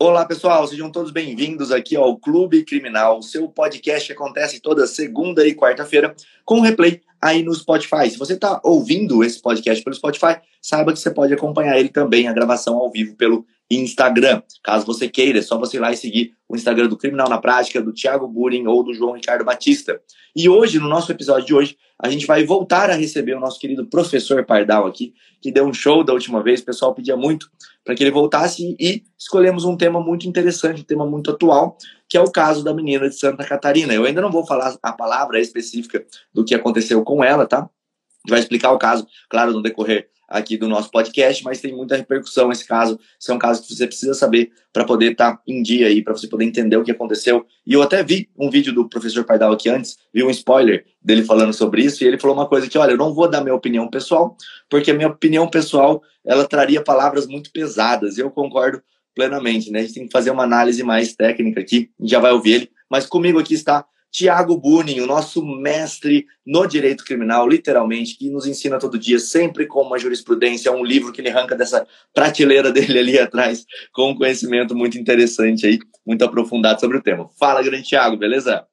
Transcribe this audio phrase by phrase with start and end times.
[0.00, 3.18] Olá, pessoal, sejam todos bem-vindos aqui ao Clube Criminal.
[3.18, 8.08] O seu podcast acontece toda segunda e quarta-feira com replay aí no Spotify.
[8.08, 12.28] Se você está ouvindo esse podcast pelo Spotify, saiba que você pode acompanhar ele também,
[12.28, 14.42] a gravação ao vivo pelo Instagram.
[14.62, 17.38] Caso você queira, é só você ir lá e seguir o Instagram do Criminal na
[17.38, 20.00] Prática, do Thiago Burin ou do João Ricardo Batista.
[20.34, 23.58] E hoje, no nosso episódio de hoje, a gente vai voltar a receber o nosso
[23.58, 27.50] querido professor Pardal aqui, que deu um show da última vez, o pessoal pedia muito
[27.84, 31.76] para que ele voltasse e escolhemos um tema muito interessante, um tema muito atual,
[32.08, 33.92] que é o caso da menina de Santa Catarina.
[33.92, 37.68] Eu ainda não vou falar a palavra específica do que aconteceu com ela, tá?
[38.28, 42.52] Vai explicar o caso, claro, no decorrer aqui do nosso podcast, mas tem muita repercussão
[42.52, 43.00] esse caso.
[43.20, 46.02] Esse é um caso que você precisa saber para poder estar tá em dia aí,
[46.02, 47.46] para você poder entender o que aconteceu.
[47.66, 51.24] E eu até vi um vídeo do professor Pardal aqui antes, vi um spoiler dele
[51.24, 53.54] falando sobre isso, e ele falou uma coisa que, olha, eu não vou dar minha
[53.54, 54.36] opinião pessoal,
[54.68, 58.82] porque a minha opinião pessoal, ela traria palavras muito pesadas, e eu concordo
[59.14, 59.80] plenamente, né?
[59.80, 63.06] A gente tem que fazer uma análise mais técnica aqui, já vai ouvir ele, mas
[63.06, 68.78] comigo aqui está Tiago Bunin, o nosso mestre no direito criminal, literalmente, que nos ensina
[68.78, 73.18] todo dia, sempre com uma jurisprudência, um livro que ele arranca dessa prateleira dele ali
[73.18, 77.28] atrás, com um conhecimento muito interessante aí, muito aprofundado sobre o tema.
[77.38, 78.66] Fala, grande Tiago, beleza?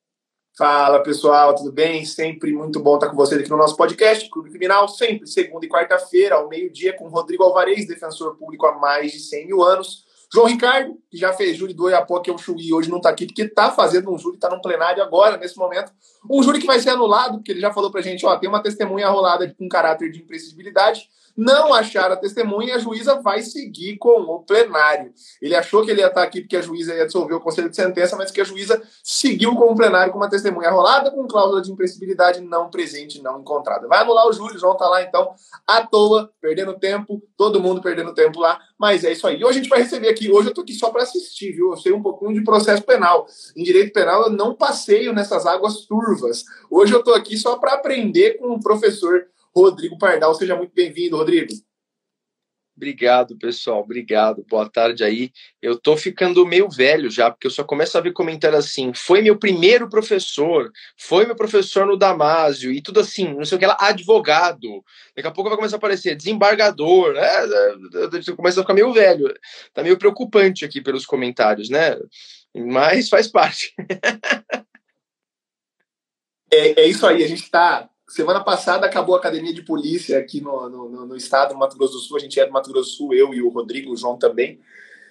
[0.58, 2.06] Fala pessoal, tudo bem?
[2.06, 5.70] Sempre muito bom estar com vocês aqui no nosso podcast, Clube Criminal, sempre segunda e
[5.70, 10.05] quarta-feira, ao meio-dia, com Rodrigo Alvarez, defensor público há mais de 100 mil anos.
[10.34, 13.44] João Ricardo, que já fez júri do Oiapoque ao Chuí, hoje não está aqui, porque
[13.44, 15.92] está fazendo um júri, está no plenário agora, nesse momento.
[16.30, 18.50] Um júri que vai ser anulado, porque ele já falou para a gente, ó, tem
[18.50, 23.98] uma testemunha rolada com caráter de imprescindibilidade, não achar a testemunha, a juíza vai seguir
[23.98, 25.14] com o plenário.
[25.42, 27.76] Ele achou que ele ia estar aqui porque a juíza ia dissolver o conselho de
[27.76, 31.62] sentença, mas que a juíza seguiu com o plenário com uma testemunha rolada, com cláusula
[31.62, 33.88] de impressibilidade não presente, não encontrada.
[33.88, 35.34] Vai anular o júri, João tá lá então,
[35.68, 39.44] à toa, perdendo tempo, todo mundo perdendo tempo lá, mas é isso aí.
[39.44, 41.72] Hoje a gente vai receber aqui, hoje eu tô aqui só para assistir, viu?
[41.72, 43.26] Eu sei um pouquinho de processo penal.
[43.56, 46.44] Em direito penal eu não passeio nessas águas turvas.
[46.70, 50.36] Hoje eu tô aqui só para aprender com o professor Rodrigo Pardal.
[50.36, 51.54] Seja muito bem-vindo, Rodrigo.
[52.76, 53.80] Obrigado, pessoal.
[53.80, 54.46] Obrigado.
[54.50, 55.32] Boa tarde aí.
[55.62, 59.22] Eu tô ficando meio velho já, porque eu só começo a ver comentário assim: foi
[59.22, 63.66] meu primeiro professor, foi meu professor no Damásio, e tudo assim, não sei o que
[63.66, 64.84] lá, advogado.
[65.16, 67.32] Daqui a pouco vai começar a aparecer desembargador, né?
[68.36, 69.34] Começa a ficar meio velho.
[69.74, 71.98] Tá meio preocupante aqui pelos comentários, né?
[72.54, 73.74] Mas faz parte.
[76.52, 80.40] é, é isso aí, a gente tá Semana passada acabou a academia de polícia aqui
[80.40, 82.18] no, no, no, estado, no Mato Grosso do Sul.
[82.18, 84.60] A gente é do Mato Grosso do Sul, eu e o Rodrigo, o João também.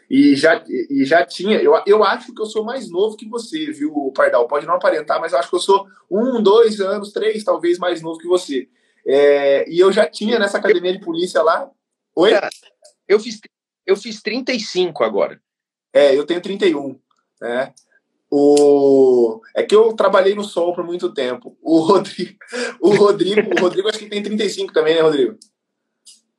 [0.09, 1.61] E já, e já tinha.
[1.61, 4.47] Eu, eu acho que eu sou mais novo que você, viu, Pardal?
[4.47, 8.01] Pode não aparentar, mas eu acho que eu sou um, dois anos, três, talvez mais
[8.01, 8.69] novo que você.
[9.07, 11.69] É, e eu já tinha nessa academia de polícia lá.
[12.15, 12.33] Oi?
[13.09, 13.41] Eu fiz,
[13.87, 15.41] eu fiz 35 agora.
[15.93, 16.99] É, eu tenho 31.
[17.41, 17.75] Né?
[18.37, 19.41] O...
[19.55, 21.57] É que eu trabalhei no sol por muito tempo.
[21.63, 22.37] O Rodrigo,
[22.81, 25.39] o Rodrigo, o Rodrigo acho que tem 35 também, né, Rodrigo?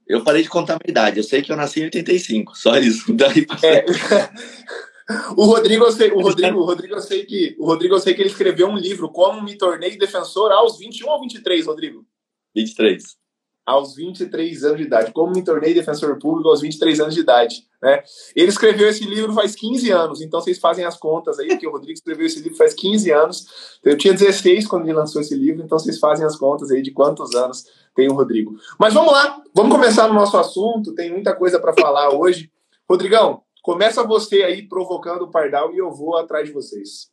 [0.05, 1.19] Eu parei de contar a minha idade.
[1.19, 3.11] Eu sei que eu nasci em 85, só isso.
[3.15, 3.85] Daí é.
[5.37, 8.13] o Rodrigo, eu sei, o Rodrigo, o Rodrigo, eu sei que, o Rodrigo, eu sei
[8.13, 12.05] que ele escreveu um livro, Como me tornei defensor aos 21 ou 23, Rodrigo?
[12.53, 13.24] 23
[13.65, 15.11] aos 23 anos de idade.
[15.11, 17.67] Como me tornei defensor público aos 23 anos de idade.
[17.81, 18.03] Né?
[18.35, 21.71] Ele escreveu esse livro faz 15 anos, então vocês fazem as contas aí, que o
[21.71, 23.47] Rodrigo escreveu esse livro faz 15 anos.
[23.83, 26.91] Eu tinha 16 quando ele lançou esse livro, então vocês fazem as contas aí de
[26.91, 27.65] quantos anos
[27.95, 28.55] tem o Rodrigo.
[28.79, 32.51] Mas vamos lá, vamos começar no nosso assunto, tem muita coisa para falar hoje.
[32.87, 37.09] Rodrigão, começa você aí provocando o Pardal e eu vou atrás de vocês.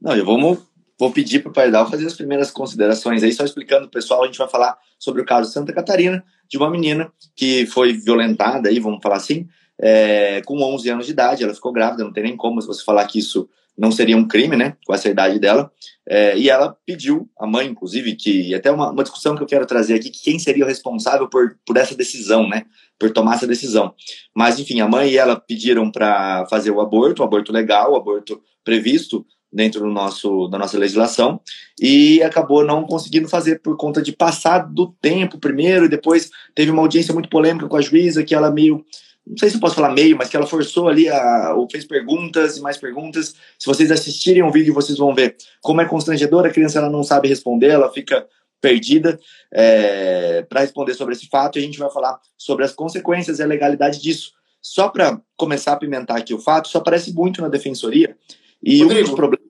[0.00, 0.58] Não, eu vamos
[1.02, 4.38] vou pedir para o Pardal fazer as primeiras considerações aí, só explicando pessoal, a gente
[4.38, 9.00] vai falar sobre o caso Santa Catarina, de uma menina que foi violentada aí, vamos
[9.02, 9.48] falar assim,
[9.80, 13.04] é, com 11 anos de idade, ela ficou grávida, não tem nem como você falar
[13.08, 15.72] que isso não seria um crime, né, com essa idade dela,
[16.08, 19.66] é, e ela pediu, a mãe, inclusive, que até uma, uma discussão que eu quero
[19.66, 22.64] trazer aqui, que quem seria o responsável por, por essa decisão, né,
[22.96, 23.92] por tomar essa decisão.
[24.32, 27.96] Mas, enfim, a mãe e ela pediram para fazer o aborto, o aborto legal, o
[27.96, 31.40] aborto previsto, dentro do nosso, da nossa legislação
[31.80, 36.70] e acabou não conseguindo fazer por conta de passar do tempo primeiro e depois teve
[36.70, 38.84] uma audiência muito polêmica com a juíza que ela meio
[39.24, 41.84] não sei se eu posso falar meio, mas que ela forçou ali, a, ou fez
[41.84, 43.36] perguntas e mais perguntas.
[43.56, 47.04] Se vocês assistirem o vídeo, vocês vão ver como é constrangedora, a criança ela não
[47.04, 48.26] sabe responder, ela fica
[48.60, 49.20] perdida
[49.52, 53.42] é, para responder sobre esse fato e a gente vai falar sobre as consequências e
[53.44, 54.32] a legalidade disso.
[54.60, 58.16] Só para começar a pimentar aqui o fato, isso aparece muito na defensoria
[58.62, 59.48] e Rodrigo, um dos problemas.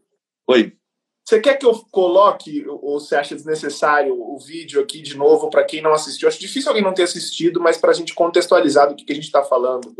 [0.48, 0.76] Oi.
[1.24, 5.64] Você quer que eu coloque, ou você acha desnecessário, o vídeo aqui de novo para
[5.64, 6.26] quem não assistiu?
[6.26, 9.14] Acho difícil alguém não ter assistido, mas para a gente contextualizar do que, que a
[9.14, 9.94] gente está falando.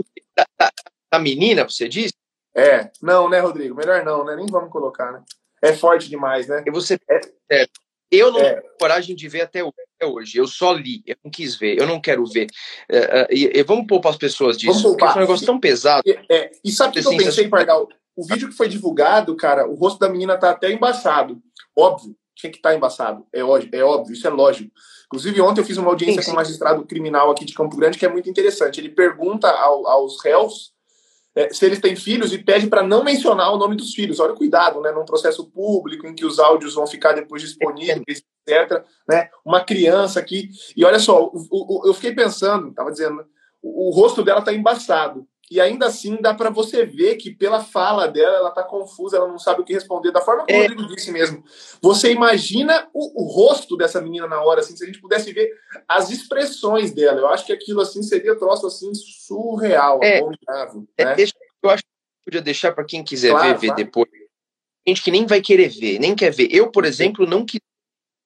[1.13, 2.15] da menina, você disse?
[2.55, 3.77] É, não, né, Rodrigo?
[3.77, 4.35] Melhor não, né?
[4.35, 5.23] Nem vamos colocar, né?
[5.63, 6.63] É forte demais, né?
[6.67, 7.21] E você, é,
[7.51, 7.67] é,
[8.11, 8.61] eu não é.
[8.61, 9.63] tenho coragem de ver até
[10.05, 10.37] hoje.
[10.37, 12.49] Eu só li, eu não quis ver, eu não quero ver.
[12.89, 16.03] É, é, e, vamos poupar as pessoas disso, vamos porque é um negócio tão pesado.
[16.29, 17.89] É, e sabe o que assim, eu pensei, Pardal?
[18.17, 21.41] O vídeo que foi divulgado, cara, o rosto da menina tá até embaçado.
[21.77, 23.27] Óbvio, tinha que estar tá embaçado.
[23.33, 24.71] É, é óbvio, isso é lógico.
[25.07, 26.31] Inclusive, ontem eu fiz uma audiência sim, sim.
[26.31, 28.81] com um magistrado criminal aqui de Campo Grande que é muito interessante.
[28.81, 30.73] Ele pergunta ao, aos réus
[31.35, 34.21] é, se eles têm filhos e pede para não mencionar o nome dos filhos.
[34.21, 34.91] Olha o cuidado, né?
[34.93, 38.85] Num processo público em que os áudios vão ficar depois disponíveis, etc.
[39.09, 39.29] Né?
[39.45, 40.51] Uma criança aqui.
[40.77, 43.25] E olha só, o, o, eu fiquei pensando, estava dizendo,
[43.63, 45.27] o, o rosto dela está embaçado.
[45.53, 49.29] E ainda assim dá para você ver que pela fala dela ela está confusa, ela
[49.29, 50.57] não sabe o que responder, da forma que é.
[50.57, 51.45] o Rodrigo disse mesmo.
[51.83, 55.53] Você imagina o, o, rosto dessa menina na hora, assim, se a gente pudesse ver
[55.87, 57.21] as expressões dela.
[57.21, 60.21] Eu acho que aquilo assim seria troço assim surreal, é.
[60.21, 60.89] abominável.
[60.97, 61.15] É, né?
[61.17, 61.91] deixa, eu acho que
[62.25, 63.85] podia deixar para quem quiser claro, ver, ver claro.
[63.85, 64.09] depois.
[64.89, 66.49] Gente que nem vai querer ver, nem quer ver.
[66.51, 67.61] Eu, por exemplo, não quis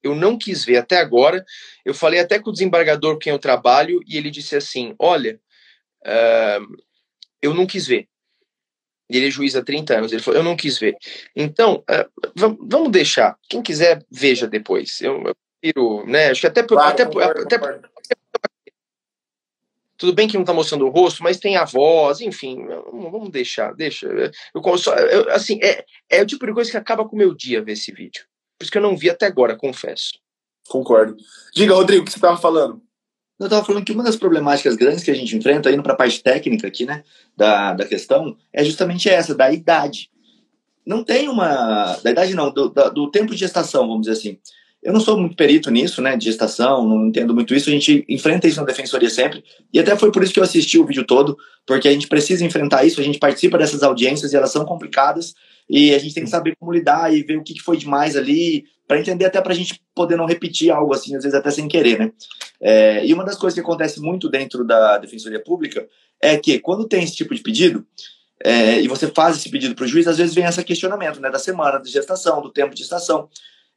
[0.00, 1.44] eu não quis ver até agora.
[1.84, 5.40] Eu falei até com o desembargador com quem eu trabalho e ele disse assim: Olha,
[6.06, 6.85] uh,
[7.46, 8.08] eu não quis ver.
[9.08, 10.12] Ele é juiz há 30 anos.
[10.12, 10.96] Ele falou, eu não quis ver.
[11.34, 13.38] Então, uh, vamos deixar.
[13.48, 15.00] Quem quiser, veja depois.
[15.00, 16.31] Eu, eu prefiro, né?
[16.31, 17.88] Acho que até, claro, até, concordo, até, concordo.
[19.96, 23.72] tudo bem que não está mostrando o rosto, mas tem a voz, enfim, vamos deixar,
[23.75, 24.06] deixa.
[24.06, 27.62] Eu, eu, assim, é, é o tipo de coisa que acaba com o meu dia
[27.62, 28.25] ver esse vídeo.
[28.58, 30.19] Por isso que eu não vi até agora, confesso.
[30.69, 31.16] Concordo.
[31.54, 32.82] Diga, Rodrigo, o que você estava falando?
[33.38, 35.96] Eu estava falando que uma das problemáticas grandes que a gente enfrenta, indo para a
[35.96, 37.04] parte técnica aqui, né,
[37.36, 40.10] da, da questão, é justamente essa, da idade.
[40.86, 41.98] Não tem uma.
[42.02, 44.38] Da idade não, do, do tempo de gestação, vamos dizer assim.
[44.82, 47.68] Eu não sou muito perito nisso, né, de gestação, não entendo muito isso.
[47.68, 49.42] A gente enfrenta isso na defensoria sempre.
[49.72, 51.36] E até foi por isso que eu assisti o vídeo todo,
[51.66, 55.34] porque a gente precisa enfrentar isso, a gente participa dessas audiências e elas são complicadas.
[55.68, 58.64] E a gente tem que saber como lidar e ver o que foi demais ali,
[58.86, 61.66] para entender até para a gente poder não repetir algo assim, às vezes até sem
[61.66, 62.12] querer, né?
[62.60, 65.86] É, e uma das coisas que acontece muito dentro da Defensoria Pública
[66.20, 67.84] é que quando tem esse tipo de pedido,
[68.42, 71.30] é, e você faz esse pedido para o juiz, às vezes vem esse questionamento, né,
[71.30, 73.28] da semana de gestação, do tempo de gestação.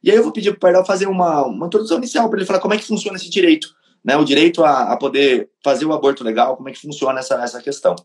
[0.02, 2.46] E aí eu vou pedir para o Pardal fazer uma, uma introdução inicial para ele
[2.46, 5.92] falar como é que funciona esse direito, né, o direito a, a poder fazer o
[5.92, 7.96] aborto legal, como é que funciona essa, essa questão.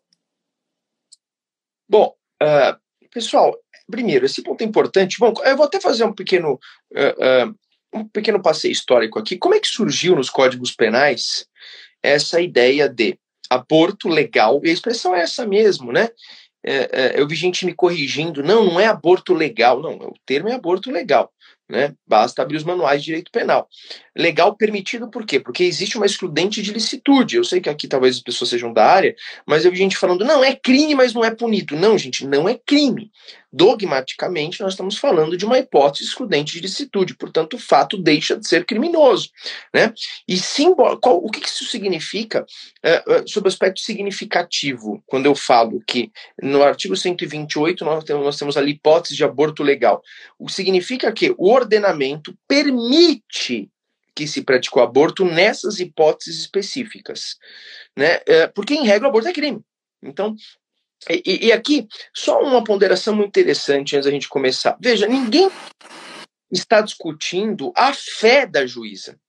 [1.88, 2.76] Bom, uh,
[3.12, 3.56] pessoal,
[3.90, 5.18] primeiro, esse ponto é importante.
[5.20, 6.60] Bom, eu vou até fazer um pequeno,
[6.94, 7.56] uh, uh,
[7.94, 9.38] um pequeno passeio histórico aqui.
[9.38, 11.46] Como é que surgiu nos códigos penais
[12.04, 13.18] essa ideia de
[13.50, 14.62] aborto legal?
[14.64, 16.10] E a expressão é essa mesmo, né?
[16.68, 20.50] É, é, eu vi gente me corrigindo, não, não é aborto legal, não, o termo
[20.50, 21.32] é aborto legal
[21.68, 21.94] né?
[22.08, 23.68] Basta abrir os manuais de direito penal.
[24.16, 25.40] Legal permitido por quê?
[25.40, 27.38] Porque existe uma excludente de licitude.
[27.38, 29.16] Eu sei que aqui talvez as pessoas sejam da área,
[29.46, 31.76] mas eu vi gente falando, não, é crime, mas não é punido.
[31.76, 33.12] Não, gente, não é crime.
[33.58, 38.46] Dogmaticamente, nós estamos falando de uma hipótese excludente de licitude, portanto, o fato deixa de
[38.46, 39.30] ser criminoso.
[39.74, 39.94] Né?
[40.28, 40.98] E simbol...
[40.98, 46.12] Qual, o que isso significa uh, sob o aspecto significativo, quando eu falo que
[46.44, 50.02] no artigo 128 nós temos, nós temos ali hipótese de aborto legal?
[50.38, 53.70] O significa que o ordenamento permite
[54.14, 57.38] que se praticou aborto nessas hipóteses específicas.
[57.96, 58.18] Né?
[58.18, 59.62] Uh, porque, em regra, o aborto é crime.
[60.04, 60.36] Então,
[61.10, 64.78] e, e, aqui, só uma ponderação muito interessante antes da gente começar.
[64.82, 65.52] Veja, ninguém
[66.52, 69.20] está discutindo a fé da juíza.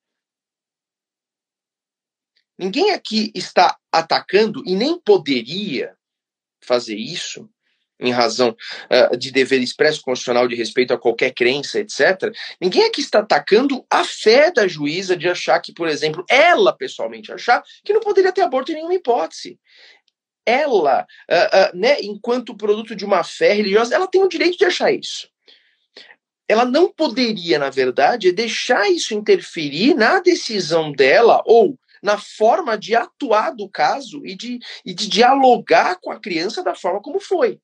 [2.59, 5.95] Ninguém aqui está atacando e nem poderia
[6.62, 7.49] fazer isso
[7.99, 12.31] em razão uh, de dever expresso constitucional de respeito a qualquer crença, etc.
[12.61, 17.33] Ninguém aqui está atacando a fé da juíza de achar que, por exemplo, ela pessoalmente
[17.33, 19.59] achar que não poderia ter aborto em nenhuma hipótese
[20.47, 24.65] ela, uh, uh, né, enquanto produto de uma fé religiosa, ela tem o direito de
[24.65, 25.29] achar isso.
[26.49, 32.95] Ela não poderia, na verdade, deixar isso interferir na decisão dela ou na forma de
[32.95, 37.59] atuar do caso e de, e de dialogar com a criança da forma como foi.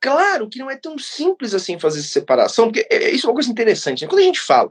[0.00, 3.34] Claro que não é tão simples assim fazer essa separação, porque é, isso é uma
[3.34, 4.02] coisa interessante.
[4.02, 4.08] Né?
[4.08, 4.70] Quando a gente fala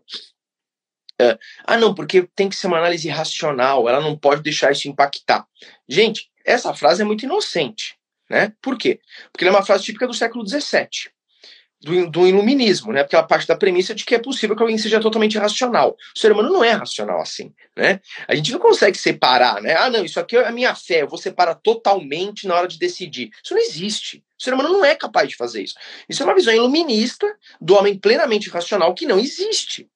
[1.22, 4.88] é, ah, não, porque tem que ser uma análise racional, ela não pode deixar isso
[4.88, 5.46] impactar.
[5.88, 7.96] Gente, essa frase é muito inocente.
[8.28, 8.54] Né?
[8.62, 9.00] Por quê?
[9.32, 11.12] Porque ela é uma frase típica do século XVII,
[11.82, 13.04] do, do iluminismo, né?
[13.04, 15.98] porque ela parte da premissa de que é possível que alguém seja totalmente racional.
[16.16, 17.54] O ser humano não é racional assim.
[17.76, 18.00] Né?
[18.28, 19.76] A gente não consegue separar, né?
[19.76, 22.80] Ah, não, isso aqui é a minha fé, eu vou separar totalmente na hora de
[22.80, 23.30] decidir.
[23.44, 24.24] Isso não existe.
[24.40, 25.76] O ser humano não é capaz de fazer isso.
[26.08, 27.28] Isso é uma visão iluminista
[27.60, 29.90] do homem plenamente racional que não existe.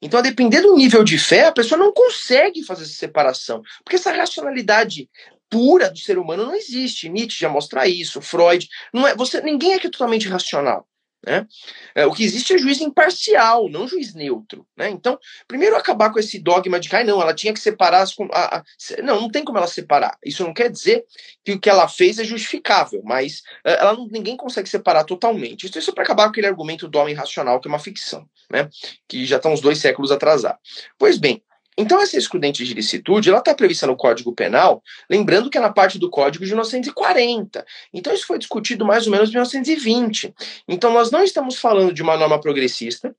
[0.00, 3.62] Então, a depender do nível de fé, a pessoa não consegue fazer essa separação.
[3.82, 5.08] Porque essa racionalidade
[5.48, 7.08] pura do ser humano não existe.
[7.08, 8.68] Nietzsche já mostra isso, Freud.
[8.92, 10.86] Não é, você, ninguém é é totalmente racional.
[11.26, 11.44] Né?
[11.92, 14.64] É, o que existe é juiz imparcial, não juiz neutro.
[14.76, 14.88] Né?
[14.90, 15.18] Então,
[15.48, 18.14] primeiro acabar com esse dogma de que ah, não, ela tinha que separar as.
[18.32, 18.64] A, a,
[19.02, 20.16] não, não tem como ela separar.
[20.24, 21.04] Isso não quer dizer
[21.44, 25.66] que o que ela fez é justificável, mas é, ela ninguém consegue separar totalmente.
[25.66, 28.68] Isso, é para acabar com aquele argumento do homem racional, que é uma ficção, né?
[29.08, 30.58] que já está uns dois séculos atrasado.
[30.96, 31.42] Pois bem,
[31.78, 35.70] então, essa excludente de ilicitude, ela está prevista no Código Penal, lembrando que é na
[35.70, 37.66] parte do Código de 1940.
[37.92, 40.34] Então, isso foi discutido mais ou menos em 1920.
[40.66, 43.14] Então, nós não estamos falando de uma norma progressista,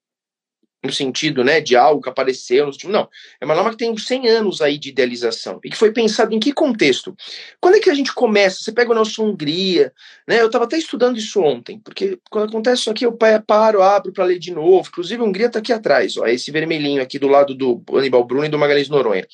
[0.84, 2.70] no sentido né, de algo que apareceu.
[2.86, 3.10] Não,
[3.42, 6.40] é uma norma que tem 100 anos aí de idealização e que foi pensado em
[6.40, 7.16] que contexto?
[7.60, 8.60] Quando é que a gente começa?
[8.60, 9.92] Você pega o nosso Hungria,
[10.28, 10.42] né?
[10.42, 14.26] Eu estava até estudando isso ontem, porque quando acontece isso aqui, eu paro, abro para
[14.26, 14.88] ler de novo.
[14.88, 18.46] Inclusive, a Hungria está aqui atrás, ó, esse vermelhinho aqui do lado do Aníbal Bruno
[18.46, 19.28] e do Magalhães Noronha.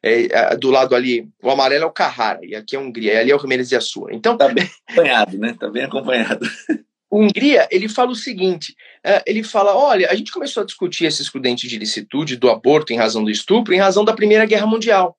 [0.00, 3.16] É, do lado ali, o amarelo é o Carrara, e aqui é a Hungria, e
[3.16, 4.12] ali é o Jimenez e a sua.
[4.12, 5.56] Então, tá bem acompanhado, né?
[5.58, 6.46] Tá bem acompanhado.
[7.10, 8.72] Hungria, ele fala o seguinte:
[9.04, 12.92] uh, ele fala, olha, a gente começou a discutir esse excludente de licitude do aborto
[12.92, 15.18] em razão do estupro em razão da Primeira Guerra Mundial.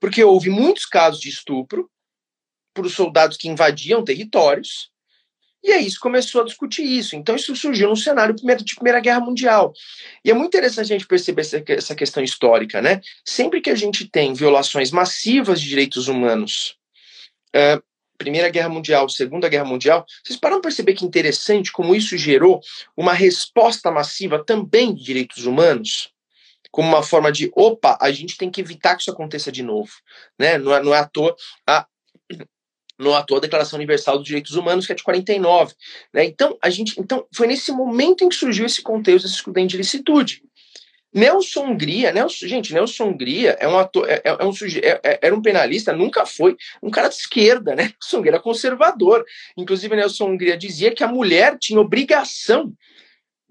[0.00, 1.90] Porque houve muitos casos de estupro
[2.74, 4.90] por soldados que invadiam territórios,
[5.64, 7.16] e aí isso começou a discutir isso.
[7.16, 9.72] Então isso surgiu no cenário de Primeira Guerra Mundial.
[10.22, 13.00] E é muito interessante a gente perceber essa questão histórica, né?
[13.24, 16.76] Sempre que a gente tem violações massivas de direitos humanos,
[17.56, 17.82] uh,
[18.18, 22.60] Primeira Guerra Mundial, Segunda Guerra Mundial, vocês param para perceber que interessante como isso gerou
[22.96, 26.10] uma resposta massiva também de direitos humanos?
[26.70, 29.92] Como uma forma de, opa, a gente tem que evitar que isso aconteça de novo.
[30.38, 30.58] Né?
[30.58, 31.86] Não, é, não é à toa a,
[32.98, 35.74] não é à toa a Declaração Universal dos Direitos Humanos, que é de 49.
[36.12, 36.24] Né?
[36.24, 39.78] Então, a gente, então, foi nesse momento em que surgiu esse contexto desse excludente de
[39.78, 40.42] licitude.
[41.14, 44.50] Nelson Hungria, Nelson, gente, Nelson Hungria é um ator, é, é um
[44.82, 47.84] é, é, era um penalista, nunca foi um cara de esquerda, né?
[48.02, 49.24] Nelson Hungria era conservador.
[49.56, 52.72] Inclusive, Nelson Hungria dizia que a mulher tinha obrigação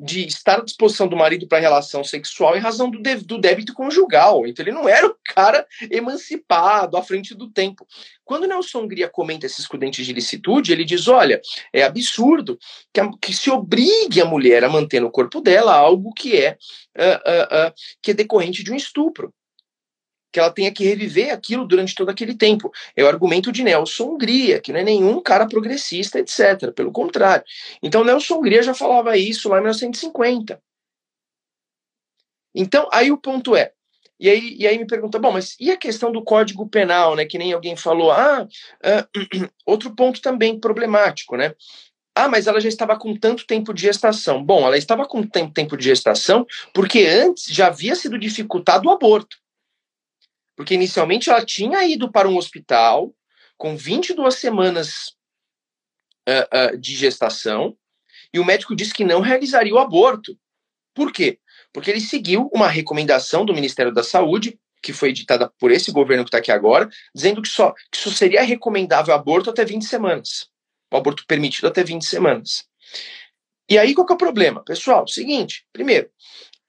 [0.03, 3.73] de estar à disposição do marido para relação sexual em razão do, de, do débito
[3.73, 4.45] conjugal.
[4.45, 7.87] Então ele não era o cara emancipado à frente do tempo.
[8.25, 11.41] Quando Nelson Hungria comenta esses excludentes de licitude, ele diz: olha,
[11.71, 12.59] é absurdo
[12.93, 16.57] que, a, que, se obrigue a mulher a manter no corpo dela algo que é,
[16.97, 19.33] uh, uh, uh, que é decorrente de um estupro
[20.33, 22.71] que ela tenha que reviver aquilo durante todo aquele tempo.
[22.95, 26.73] É o argumento de Nelson Hungria, que não é nenhum cara progressista, etc.
[26.75, 27.45] Pelo contrário.
[27.81, 30.59] Então, Nelson Hungria já falava isso lá em 1950.
[32.55, 33.71] Então, aí o ponto é.
[34.19, 37.25] E aí, e aí me pergunta, bom, mas e a questão do Código Penal, né?
[37.25, 38.11] Que nem alguém falou.
[38.11, 38.47] Ah,
[38.83, 41.53] uh, outro ponto também problemático, né?
[42.15, 44.43] Ah, mas ela já estava com tanto tempo de gestação.
[44.43, 49.42] Bom, ela estava com tempo de gestação porque antes já havia sido dificultado o aborto.
[50.55, 53.13] Porque inicialmente ela tinha ido para um hospital
[53.57, 55.15] com 22 semanas
[56.27, 57.75] uh, uh, de gestação
[58.33, 60.37] e o médico disse que não realizaria o aborto.
[60.93, 61.39] Por quê?
[61.71, 66.23] Porque ele seguiu uma recomendação do Ministério da Saúde, que foi editada por esse governo
[66.23, 70.49] que está aqui agora, dizendo que só, que só seria recomendável aborto até 20 semanas.
[70.91, 72.65] O aborto permitido até 20 semanas.
[73.69, 74.63] E aí qual que é o problema?
[74.63, 76.09] Pessoal, seguinte, primeiro,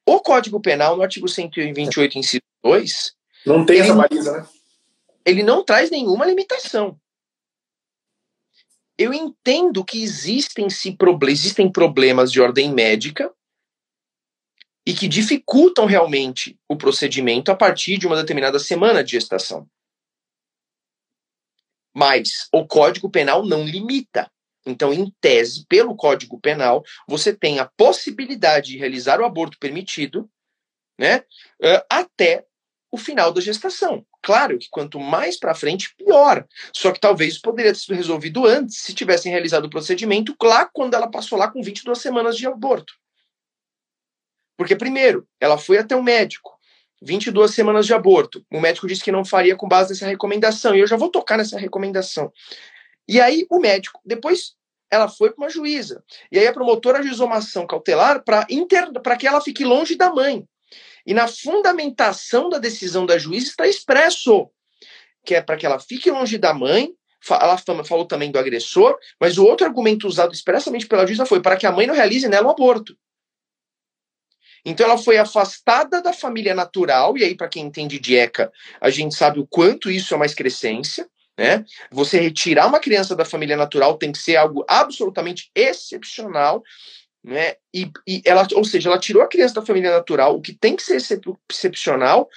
[0.06, 3.14] o Código Penal, no artigo 128, inciso 2,
[3.44, 4.48] não tem ele, essa baliza, né?
[5.24, 6.98] Ele não traz nenhuma limitação.
[8.96, 10.96] Eu entendo que existem, se,
[11.28, 13.32] existem problemas de ordem médica
[14.86, 19.68] e que dificultam realmente o procedimento a partir de uma determinada semana de gestação.
[21.94, 24.30] Mas o Código Penal não limita.
[24.66, 30.30] Então, em tese, pelo Código Penal, você tem a possibilidade de realizar o aborto permitido
[30.98, 31.24] né,
[31.90, 32.46] até
[32.94, 34.06] o final da gestação.
[34.22, 36.46] Claro que quanto mais para frente, pior.
[36.72, 40.94] Só que talvez poderia ter sido resolvido antes, se tivessem realizado o procedimento lá quando
[40.94, 42.94] ela passou lá com 22 semanas de aborto.
[44.56, 46.56] Porque, primeiro, ela foi até o médico,
[47.02, 48.46] 22 semanas de aborto.
[48.48, 51.36] O médico disse que não faria com base nessa recomendação, e eu já vou tocar
[51.36, 52.32] nessa recomendação.
[53.08, 54.54] E aí, o médico, depois
[54.88, 56.04] ela foi para uma juíza.
[56.30, 58.88] E aí a promotora ajuizou uma ação cautelar para inter...
[59.18, 60.46] que ela fique longe da mãe.
[61.06, 64.50] E na fundamentação da decisão da juíza está expresso
[65.24, 66.92] que é para que ela fique longe da mãe.
[67.30, 71.56] Ela falou também do agressor, mas o outro argumento usado expressamente pela juíza foi para
[71.56, 72.94] que a mãe não realize nela o aborto.
[74.62, 78.90] Então ela foi afastada da família natural, e aí, para quem entende de ECA, a
[78.90, 81.08] gente sabe o quanto isso é uma excrescência.
[81.36, 81.64] Né?
[81.90, 86.62] Você retirar uma criança da família natural tem que ser algo absolutamente excepcional
[87.24, 87.54] né?
[87.72, 90.76] E, e ela, ou seja, ela tirou a criança da família natural, o que tem
[90.76, 90.98] que ser
[91.50, 92.28] excepcional,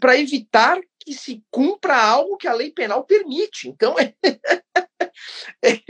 [0.00, 3.68] para evitar que se cumpra algo que a lei penal permite.
[3.68, 4.14] Então, é,
[5.62, 5.80] é,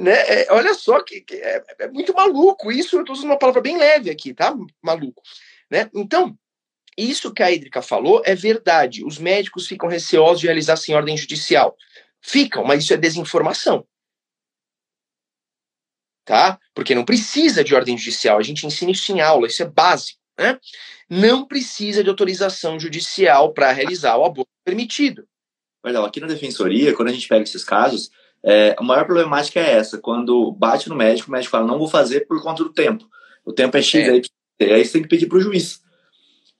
[0.00, 2.96] né, é, olha só que, que é, é, muito maluco isso.
[2.96, 4.56] Eu estou usando uma palavra bem leve aqui, tá?
[4.82, 5.22] Maluco,
[5.70, 5.90] né?
[5.94, 6.34] Então,
[6.96, 9.04] isso que a Idrica falou é verdade.
[9.04, 11.76] Os médicos ficam receosos de realizar sem ordem judicial.
[12.22, 13.86] Ficam, mas isso é desinformação
[16.28, 16.58] tá?
[16.74, 20.18] Porque não precisa de ordem judicial, a gente ensina isso em aula, isso é básico,
[20.38, 20.58] né?
[21.08, 25.24] Não precisa de autorização judicial para realizar o aborto permitido.
[25.82, 28.10] Perdão, aqui na defensoria, quando a gente pega esses casos,
[28.44, 31.88] é, a maior problemática é essa, quando bate no médico, o médico fala, não vou
[31.88, 33.08] fazer por conta do tempo.
[33.42, 34.10] O tempo é X, é.
[34.10, 35.80] Aí, aí você tem que pedir para o juiz.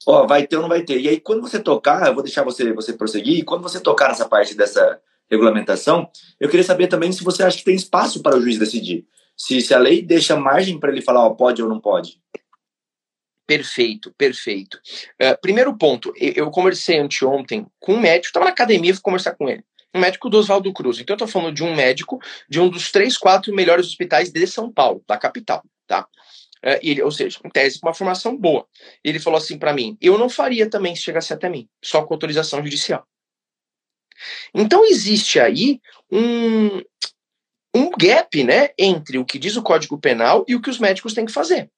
[0.06, 0.98] Ó, vai ter ou não vai ter.
[0.98, 4.08] E aí, quando você tocar, eu vou deixar você, você prosseguir, e quando você tocar
[4.08, 4.98] nessa parte dessa
[5.30, 6.08] regulamentação,
[6.40, 9.06] eu queria saber também se você acha que tem espaço para o juiz decidir
[9.38, 12.20] se, se a lei deixa margem para ele falar, ó, pode ou não pode.
[13.46, 14.78] Perfeito, perfeito.
[15.14, 19.48] Uh, primeiro ponto, eu conversei anteontem com um médico, estava na academia, fui conversar com
[19.48, 19.64] ele.
[19.94, 20.98] Um médico do Oswaldo Cruz.
[20.98, 24.46] Então eu estou falando de um médico de um dos três, quatro melhores hospitais de
[24.46, 26.06] São Paulo, da capital, tá?
[26.62, 28.66] Uh, ele, ou seja, em tese com uma formação boa.
[29.02, 32.12] Ele falou assim para mim: eu não faria também se chegasse até mim, só com
[32.12, 33.06] autorização judicial.
[34.52, 35.80] Então existe aí
[36.10, 36.82] um,
[37.74, 41.14] um gap né, entre o que diz o Código Penal e o que os médicos
[41.14, 41.70] têm que fazer.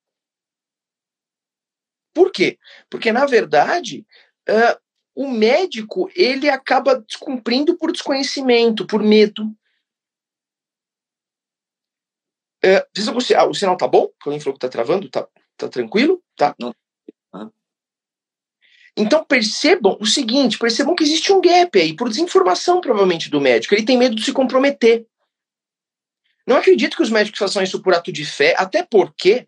[2.15, 2.59] Por quê?
[2.89, 4.07] Porque, na verdade,
[4.49, 4.81] uh,
[5.15, 9.45] o médico ele acaba descumprindo por desconhecimento, por medo.
[12.65, 12.85] Uh,
[13.37, 14.11] ah, o sinal tá bom?
[14.25, 15.09] Alguém falou que tá travando?
[15.09, 16.23] Tá, tá tranquilo?
[16.37, 16.55] Tá?
[16.59, 16.75] Não.
[18.97, 23.75] Então percebam o seguinte, percebam que existe um gap aí, por desinformação provavelmente do médico.
[23.75, 25.07] Ele tem medo de se comprometer.
[26.51, 29.47] Não acredito que os médicos façam isso por ato de fé, até porque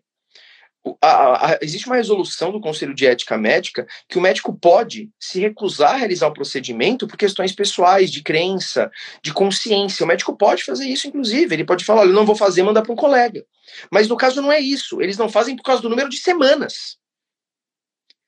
[1.01, 5.41] a, a, existe uma resolução do Conselho de Ética Médica que o médico pode se
[5.41, 8.89] recusar a realizar o procedimento por questões pessoais, de crença,
[9.21, 10.05] de consciência.
[10.05, 11.53] O médico pode fazer isso, inclusive.
[11.53, 13.45] Ele pode falar: olha, eu não vou fazer, mandar para um colega.
[13.91, 15.01] Mas no caso não é isso.
[15.01, 16.97] Eles não fazem por causa do número de semanas.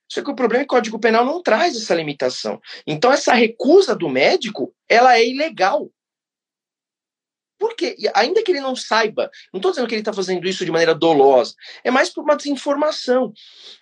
[0.09, 2.59] Só que o problema é que o Código Penal não traz essa limitação.
[2.85, 5.89] Então, essa recusa do médico, ela é ilegal.
[7.67, 10.71] Porque, ainda que ele não saiba, não estou dizendo que ele está fazendo isso de
[10.71, 13.33] maneira dolosa, é mais por uma desinformação.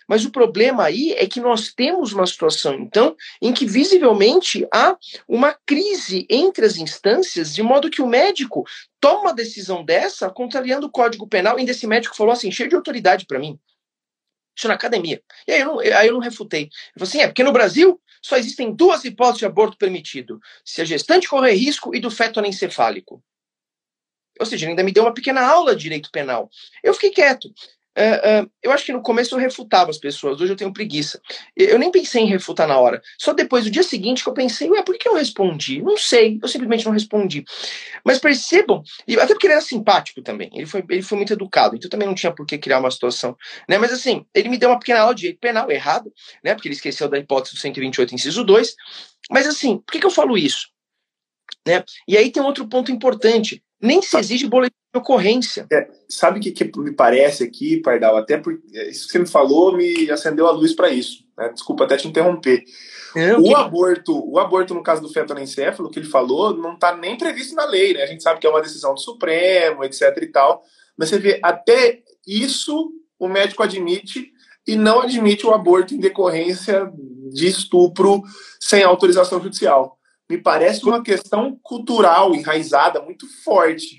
[0.08, 4.96] Mas o problema aí é que nós temos uma situação, então, em que visivelmente há
[5.28, 8.64] uma crise entre as instâncias, de modo que o médico
[8.98, 12.74] toma uma decisão dessa, contrariando o Código Penal, ainda esse médico falou assim, cheio de
[12.74, 13.58] autoridade para mim.
[14.56, 15.20] Isso na academia.
[15.46, 16.62] E aí eu não, aí eu não refutei.
[16.62, 20.80] Ele falou assim: é, porque no Brasil só existem duas hipóteses de aborto permitido: se
[20.80, 23.22] a gestante correr risco e do feto anencefálico.
[24.38, 26.50] Ou seja, ele ainda me deu uma pequena aula de direito penal.
[26.82, 27.48] Eu fiquei quieto.
[27.96, 31.20] Uh, uh, eu acho que no começo eu refutava as pessoas, hoje eu tenho preguiça.
[31.56, 33.00] Eu nem pensei em refutar na hora.
[33.18, 35.80] Só depois, do dia seguinte, que eu pensei, ué, por que eu respondi?
[35.80, 37.44] Não sei, eu simplesmente não respondi.
[38.04, 38.82] Mas percebam,
[39.20, 42.16] até porque ele era simpático também, ele foi, ele foi muito educado, então também não
[42.16, 43.36] tinha por que criar uma situação.
[43.68, 43.78] Né?
[43.78, 46.54] Mas assim, ele me deu uma pequena aula de direito penal, errado, né?
[46.54, 48.74] porque ele esqueceu da hipótese do 128, inciso 2.
[49.30, 50.68] Mas assim, por que, que eu falo isso?
[51.66, 51.84] Né?
[52.08, 53.62] E aí tem outro ponto importante.
[53.84, 55.66] Nem se exige boletim de ocorrência.
[55.70, 58.16] É, sabe o que, que, me parece aqui, Pardal?
[58.16, 61.22] Até porque é, isso que você me falou me acendeu a luz para isso.
[61.36, 61.50] Né?
[61.50, 62.64] Desculpa até te interromper.
[63.14, 63.54] É, o, que...
[63.54, 67.54] aborto, o aborto, no caso do feto anencefalo, que ele falou, não está nem previsto
[67.54, 67.92] na lei.
[67.92, 68.02] Né?
[68.02, 70.16] A gente sabe que é uma decisão do Supremo, etc.
[70.22, 70.62] e tal.
[70.96, 74.32] Mas você vê, até isso o médico admite
[74.66, 76.90] e não admite o aborto em decorrência
[77.34, 78.22] de estupro
[78.58, 79.98] sem autorização judicial
[80.34, 83.96] me parece uma questão cultural enraizada muito forte.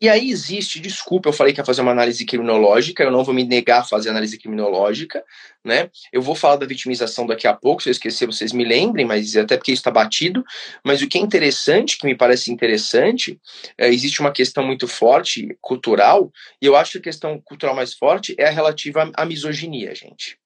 [0.00, 3.34] E aí existe, desculpa, eu falei que ia fazer uma análise criminológica, eu não vou
[3.34, 5.24] me negar a fazer análise criminológica,
[5.64, 5.88] né?
[6.12, 9.34] Eu vou falar da vitimização daqui a pouco, se eu esquecer, vocês me lembrem, mas
[9.34, 10.44] até porque isso está batido.
[10.84, 13.40] Mas o que é interessante, que me parece interessante,
[13.78, 16.30] é, existe uma questão muito forte, cultural,
[16.60, 20.36] e eu acho que a questão cultural mais forte é a relativa à misoginia, gente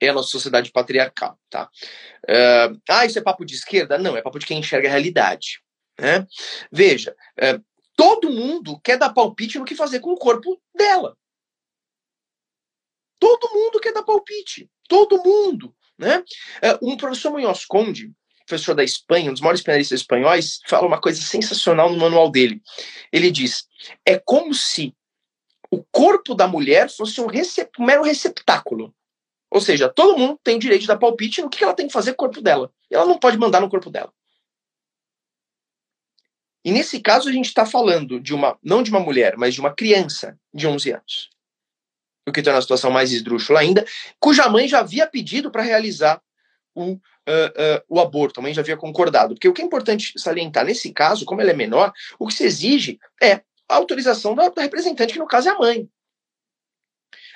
[0.00, 1.68] é a nossa sociedade patriarcal, tá?
[2.24, 3.98] Uh, ah, isso é papo de esquerda?
[3.98, 5.60] Não, é papo de quem enxerga a realidade.
[5.98, 6.26] Né?
[6.70, 7.64] Veja, uh,
[7.96, 11.16] todo mundo quer dar palpite no que fazer com o corpo dela.
[13.18, 14.70] Todo mundo quer dar palpite.
[14.88, 15.74] Todo mundo.
[15.98, 16.18] Né?
[16.82, 18.12] Uh, um professor Munhoz Conde,
[18.46, 22.62] professor da Espanha, um dos maiores penalistas espanhóis, fala uma coisa sensacional no manual dele.
[23.12, 23.66] Ele diz:
[24.06, 24.94] é como se
[25.70, 28.94] o corpo da mulher fosse um, um mero receptáculo
[29.50, 32.12] ou seja, todo mundo tem direito de dar palpite no que ela tem que fazer
[32.12, 32.70] com o corpo dela.
[32.90, 34.12] E ela não pode mandar no corpo dela.
[36.64, 39.60] E nesse caso a gente está falando de uma, não de uma mulher, mas de
[39.60, 41.30] uma criança de 11 anos.
[42.28, 43.86] O que torna a situação mais esdrúxula ainda,
[44.20, 46.20] cuja mãe já havia pedido para realizar
[46.74, 49.34] o, uh, uh, o aborto, a mãe já havia concordado.
[49.34, 52.44] Porque o que é importante salientar nesse caso, como ela é menor, o que se
[52.44, 55.88] exige é a autorização da, da representante, que no caso é a mãe.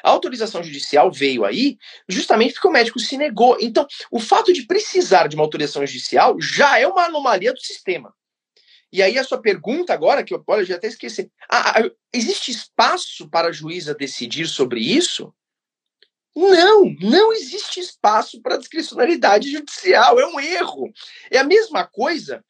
[0.02, 3.56] A autorização judicial veio aí justamente porque o médico se negou.
[3.60, 8.12] Então, o fato de precisar de uma autorização judicial já é uma anomalia do sistema.
[8.92, 11.30] E aí a sua pergunta agora, que eu, olha, eu já até esqueci.
[11.48, 15.34] Ah, ah, existe espaço para a juíza decidir sobre isso?
[16.34, 20.20] Não, não existe espaço para discricionalidade judicial.
[20.20, 20.92] É um erro.
[21.30, 22.44] É a mesma coisa.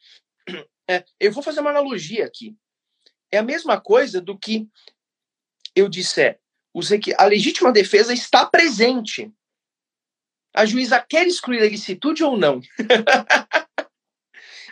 [0.91, 2.57] É, eu vou fazer uma analogia aqui.
[3.31, 4.69] É a mesma coisa do que
[5.77, 6.42] eu disser.
[7.19, 9.31] A legítima defesa está presente.
[10.55, 12.61] A juíza quer excluir a ilicitude ou não?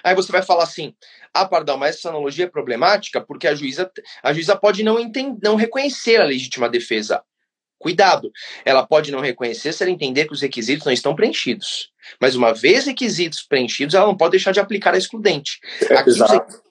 [0.02, 0.94] Aí você vai falar assim:
[1.32, 3.90] ah, perdão, mas essa analogia é problemática porque a juíza,
[4.22, 7.22] a juíza pode não, entender, não reconhecer a legítima defesa.
[7.78, 8.30] Cuidado,
[8.62, 11.90] ela pode não reconhecer se ela entender que os requisitos não estão preenchidos.
[12.20, 15.58] Mas uma vez requisitos preenchidos, ela não pode deixar de aplicar a excludente.
[15.88, 16.62] É, Aqui, Exato.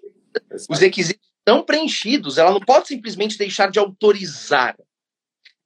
[0.54, 4.76] Os, os requisitos estão preenchidos, ela não pode simplesmente deixar de autorizar.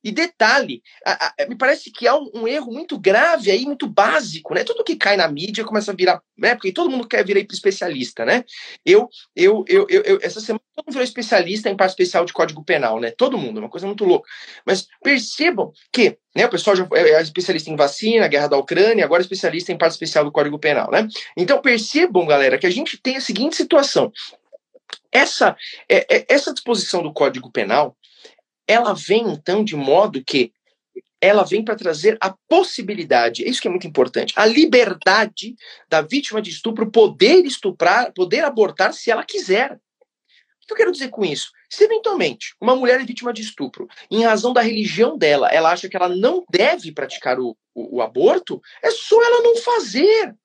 [0.04, 3.88] E detalhe, a, a, me parece que há um, um, erro muito grave aí, muito
[3.88, 4.63] básico, né?
[4.63, 6.56] Tudo que cai na mídia começa a virar, né?
[6.56, 8.44] Porque todo mundo quer virar especialista, né?
[8.86, 12.34] Eu, eu, eu, eu, eu essa semana todo mundo virou especialista em parte especial de
[12.34, 13.12] Código Penal, né?
[13.12, 14.28] Todo mundo, uma coisa muito louca.
[14.66, 16.46] Mas percebam que, né?
[16.46, 19.78] O pessoal já é, é especialista em vacina, guerra da Ucrânia, agora é especialista em
[19.78, 21.08] parte especial do Código Penal, né?
[21.38, 24.12] Então percebam, galera, que a gente tem a seguinte situação.
[25.12, 25.56] Essa,
[25.88, 27.96] é, é, essa disposição do Código Penal
[28.67, 30.54] ela vem então de modo que
[31.23, 35.56] ela vem para trazer a possibilidade, é isso que é muito importante, a liberdade
[35.88, 39.80] da vítima de estupro poder estuprar, poder abortar se ela quiser.
[40.63, 41.49] O que eu quero dizer com isso?
[41.69, 45.88] Se eventualmente uma mulher é vítima de estupro, em razão da religião dela, ela acha
[45.88, 50.36] que ela não deve praticar o, o, o aborto, é só ela não fazer.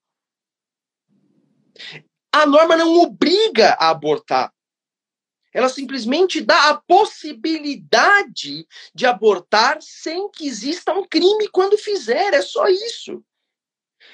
[2.33, 4.52] A norma não obriga a abortar.
[5.52, 12.34] Ela simplesmente dá a possibilidade de abortar sem que exista um crime quando fizer.
[12.34, 13.22] É só isso.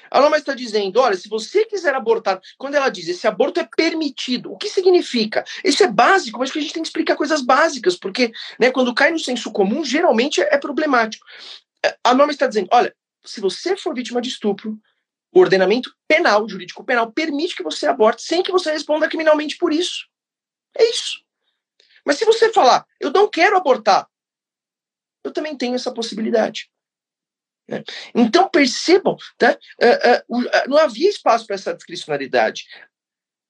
[0.09, 3.67] A norma está dizendo: olha, se você quiser abortar, quando ela diz esse aborto é
[3.75, 5.43] permitido, o que significa?
[5.63, 8.93] Isso é básico, mas que a gente tem que explicar coisas básicas, porque né, quando
[8.93, 11.25] cai no senso comum, geralmente é, problemático.
[12.03, 12.95] A norma está dizendo: olha,
[13.25, 14.79] se você for vítima de estupro,
[15.33, 19.73] o ordenamento penal, jurídico penal, permite que você aborte sem que você responda criminalmente por
[19.73, 20.05] isso.
[20.77, 21.24] É isso.
[22.05, 24.07] Mas se você falar, eu não quero abortar,
[25.23, 26.69] eu também tenho essa possibilidade.
[27.67, 27.83] Né?
[28.13, 29.57] Então percebam, tá?
[29.81, 32.65] Uh, uh, uh, não havia espaço para essa discricionalidade.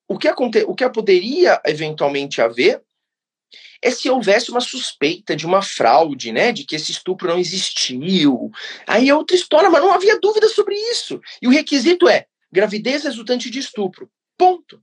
[0.08, 2.82] O que, aconte o que poderia eventualmente haver
[3.82, 8.52] é se houvesse uma suspeita de uma fraude, né, de que esse estupro não existiu.
[8.88, 11.20] Aí é outra história, mas não havia dúvida sobre isso.
[11.42, 14.10] E o requisito é gravidez resultante de estupro.
[14.38, 14.82] Ponto.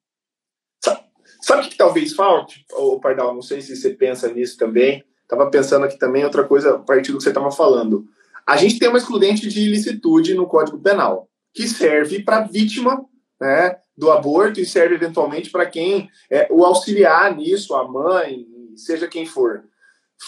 [1.42, 3.34] Sabe o que talvez falte, ô Pardal?
[3.34, 5.04] Não sei se você pensa nisso também.
[5.22, 8.06] Estava pensando aqui também outra coisa a partir do que você estava falando.
[8.46, 13.04] A gente tem uma excludente de ilicitude no Código Penal, que serve para vítima
[13.40, 19.08] né, do aborto e serve eventualmente para quem é, o auxiliar nisso, a mãe, seja
[19.08, 19.64] quem for.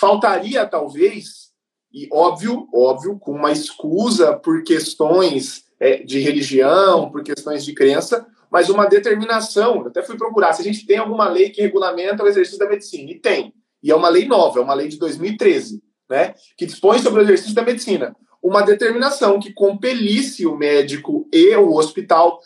[0.00, 1.50] Faltaria, talvez,
[1.92, 8.26] e óbvio, óbvio, com uma escusa por questões é, de religião, por questões de crença,
[8.54, 9.80] mas uma determinação.
[9.80, 12.68] Eu até fui procurar se a gente tem alguma lei que regulamenta o exercício da
[12.68, 13.10] medicina.
[13.10, 13.52] E tem.
[13.82, 16.36] E é uma lei nova, é uma lei de 2013, né?
[16.56, 18.14] Que dispõe sobre o exercício da medicina.
[18.40, 22.38] Uma determinação que compelisse o médico e o hospital,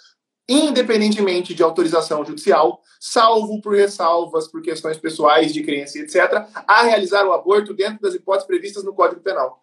[0.48, 7.26] independentemente de autorização judicial, salvo por ressalvas, por questões pessoais de crença, etc., a realizar
[7.26, 9.62] o aborto dentro das hipóteses previstas no Código Penal.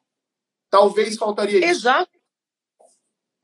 [0.69, 1.79] Talvez faltaria isso.
[1.79, 2.14] Exato.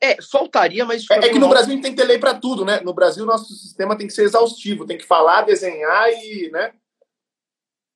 [0.03, 1.05] É, faltaria, mas.
[1.11, 2.81] É, é que no Brasil a gente tem que ter lei para tudo, né?
[2.81, 6.49] No Brasil, nosso sistema tem que ser exaustivo, tem que falar, desenhar e.
[6.51, 6.73] né?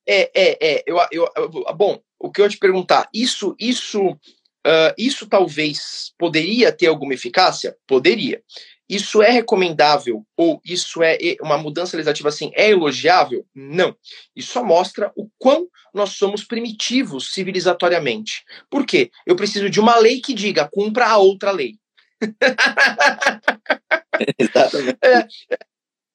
[0.08, 0.84] É, é, é.
[0.86, 6.14] Eu, eu, eu bom, o que eu ia te perguntar, isso, isso, uh, isso talvez
[6.18, 7.76] poderia ter alguma eficácia?
[7.88, 8.42] Poderia.
[8.88, 13.44] Isso é recomendável ou isso é uma mudança legislativa assim é elogiável?
[13.54, 13.98] Não.
[14.36, 18.44] Isso só mostra o quão nós somos primitivos civilizatoriamente.
[18.70, 19.10] Por quê?
[19.26, 21.80] Eu preciso de uma lei que diga cumpra a outra lei.
[24.40, 24.98] Exatamente.
[25.04, 25.28] É,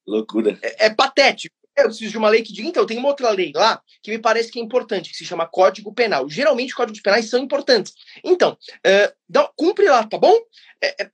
[0.06, 0.58] Loucura.
[0.62, 1.54] É, é, patético.
[1.76, 4.18] eu preciso de uma lei que diga, então, tem uma outra lei lá que me
[4.18, 6.28] parece que é importante, que se chama Código Penal.
[6.28, 7.94] Geralmente, códigos penais são importantes.
[8.24, 10.36] Então, uh, dá, cumpre lá, tá bom?
[10.82, 11.10] É, é,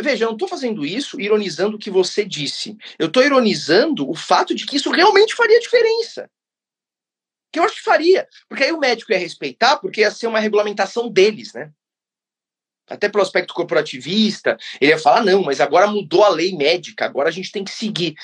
[0.00, 2.78] veja, eu não estou fazendo isso ironizando o que você disse.
[2.98, 6.30] Eu estou ironizando o fato de que isso realmente faria diferença.
[7.52, 8.26] Que eu acho que faria.
[8.48, 11.72] Porque aí o médico ia respeitar, porque ia ser uma regulamentação deles, né?
[12.90, 17.28] Até pelo aspecto corporativista, ele ia falar, não, mas agora mudou a lei médica, agora
[17.28, 18.14] a gente tem que seguir.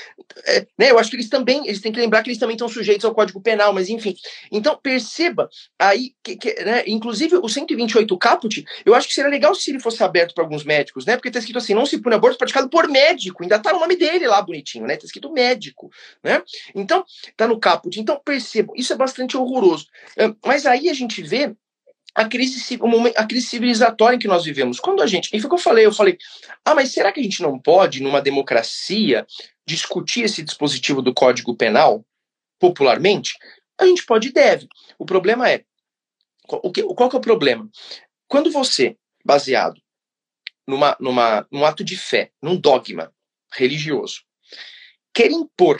[0.45, 2.69] É, né, eu acho que eles também, eles têm que lembrar que eles também estão
[2.69, 4.17] sujeitos ao Código Penal, mas enfim.
[4.51, 5.49] Então, perceba
[5.79, 9.81] aí, que, que né, inclusive o 128 caput, eu acho que seria legal se ele
[9.81, 12.69] fosse aberto para alguns médicos, né, porque está escrito assim, não se pune aborto praticado
[12.69, 15.91] por médico, ainda tá o nome dele lá bonitinho, né, tá escrito médico,
[16.23, 16.43] né,
[16.75, 17.05] então,
[17.37, 17.99] tá no caput.
[18.01, 19.87] Então, percebam, isso é bastante horroroso.
[20.45, 21.55] Mas aí a gente vê
[22.17, 22.79] a crise,
[23.15, 24.81] a crise civilizatória em que nós vivemos.
[24.81, 25.29] Quando a gente.
[25.35, 26.17] E foi o que eu falei, eu falei,
[26.65, 29.27] ah, mas será que a gente não pode, numa democracia,
[29.67, 32.03] discutir esse dispositivo do Código Penal
[32.59, 33.35] popularmente?
[33.79, 34.67] A gente pode e deve.
[34.99, 35.63] O problema é.
[36.49, 37.69] O que, qual que é o problema?
[38.27, 39.79] Quando você, baseado
[40.67, 43.13] numa, numa, num ato de fé, num dogma
[43.53, 44.23] religioso,
[45.13, 45.79] quer impor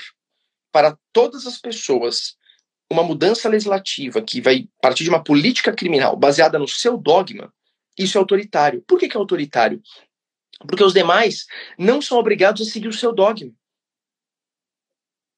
[0.71, 2.37] para todas as pessoas
[2.91, 7.53] uma mudança legislativa que vai partir de uma política criminal baseada no seu dogma,
[7.99, 8.83] isso é autoritário.
[8.87, 9.83] Por que, que é autoritário?
[10.61, 11.47] Porque os demais
[11.79, 13.53] não são obrigados a seguir o seu dogma.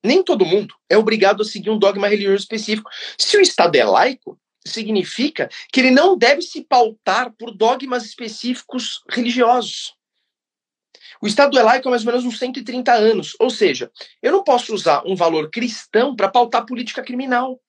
[0.04, 2.88] Nem todo mundo é obrigado a seguir um dogma religioso específico.
[3.16, 9.02] Se o Estado é laico, significa que ele não deve se pautar por dogmas específicos
[9.08, 9.94] religiosos.
[11.20, 13.36] O Estado é laico há mais ou menos uns 130 anos.
[13.38, 13.90] Ou seja,
[14.22, 17.60] eu não posso usar um valor cristão para pautar política criminal.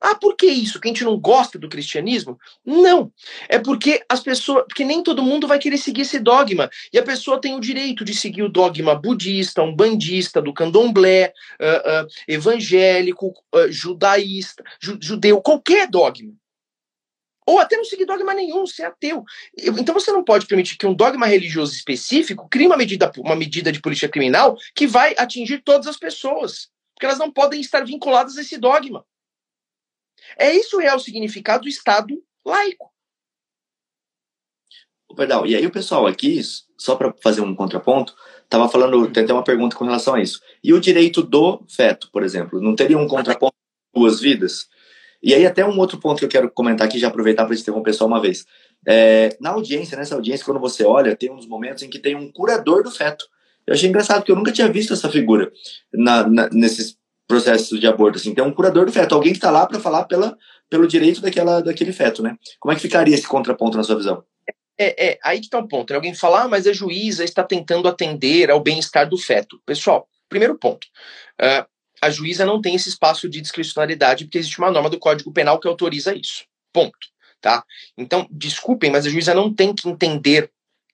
[0.00, 0.78] Ah, por que isso?
[0.78, 2.38] Que a gente não gosta do cristianismo?
[2.64, 3.10] Não.
[3.48, 4.64] É porque as pessoas.
[4.68, 6.70] Porque nem todo mundo vai querer seguir esse dogma.
[6.92, 12.04] E a pessoa tem o direito de seguir o dogma budista, umbandista, do candomblé, uh,
[12.04, 16.32] uh, evangélico, uh, judaísta, ju judeu, qualquer dogma.
[17.46, 19.24] Ou até não seguir dogma nenhum, ser ateu.
[19.56, 23.70] Então você não pode permitir que um dogma religioso específico crie uma medida, uma medida
[23.70, 26.68] de política criminal que vai atingir todas as pessoas.
[26.94, 29.06] Porque elas não podem estar vinculadas a esse dogma.
[30.36, 32.92] É isso é o significado do Estado laico.
[35.14, 36.40] Perdão, e aí o pessoal aqui,
[36.76, 40.42] só para fazer um contraponto, estava falando, tem até uma pergunta com relação a isso.
[40.62, 43.54] E o direito do feto, por exemplo, não teria um contraponto
[43.94, 44.68] duas vidas?
[45.26, 47.92] E aí, até um outro ponto que eu quero comentar aqui, já aproveitar para interromper
[47.92, 48.46] só uma vez.
[48.86, 52.30] É, na audiência, nessa audiência, quando você olha, tem uns momentos em que tem um
[52.30, 53.26] curador do feto.
[53.66, 55.50] Eu achei engraçado, porque eu nunca tinha visto essa figura
[55.92, 58.18] na, na, nesses processos de aborto.
[58.18, 58.32] Assim.
[58.32, 60.38] Tem um curador do feto, alguém que está lá para falar pela,
[60.70, 62.36] pelo direito daquela, daquele feto, né?
[62.60, 64.22] Como é que ficaria esse contraponto na sua visão?
[64.78, 65.90] É, é aí que está o ponto.
[65.90, 65.96] Né?
[65.96, 69.60] Alguém fala, ah, mas a juíza está tentando atender ao bem-estar do feto.
[69.66, 70.86] Pessoal, primeiro ponto.
[71.42, 71.66] Uh,
[72.00, 75.58] a juíza não tem esse espaço de discricionariedade porque existe uma norma do Código Penal
[75.58, 76.44] que autoriza isso.
[76.72, 76.98] Ponto.
[77.40, 77.64] Tá?
[77.96, 80.50] Então, desculpem, mas a juíza não tem que entender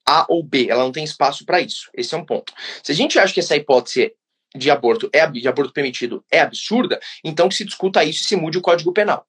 [0.06, 1.90] A ou B, ela não tem espaço para isso.
[1.94, 2.52] Esse é um ponto.
[2.82, 4.12] Se a gente acha que essa hipótese
[4.54, 8.36] de aborto é de aborto permitido é absurda, então que se discuta isso e se
[8.36, 9.26] mude o Código Penal.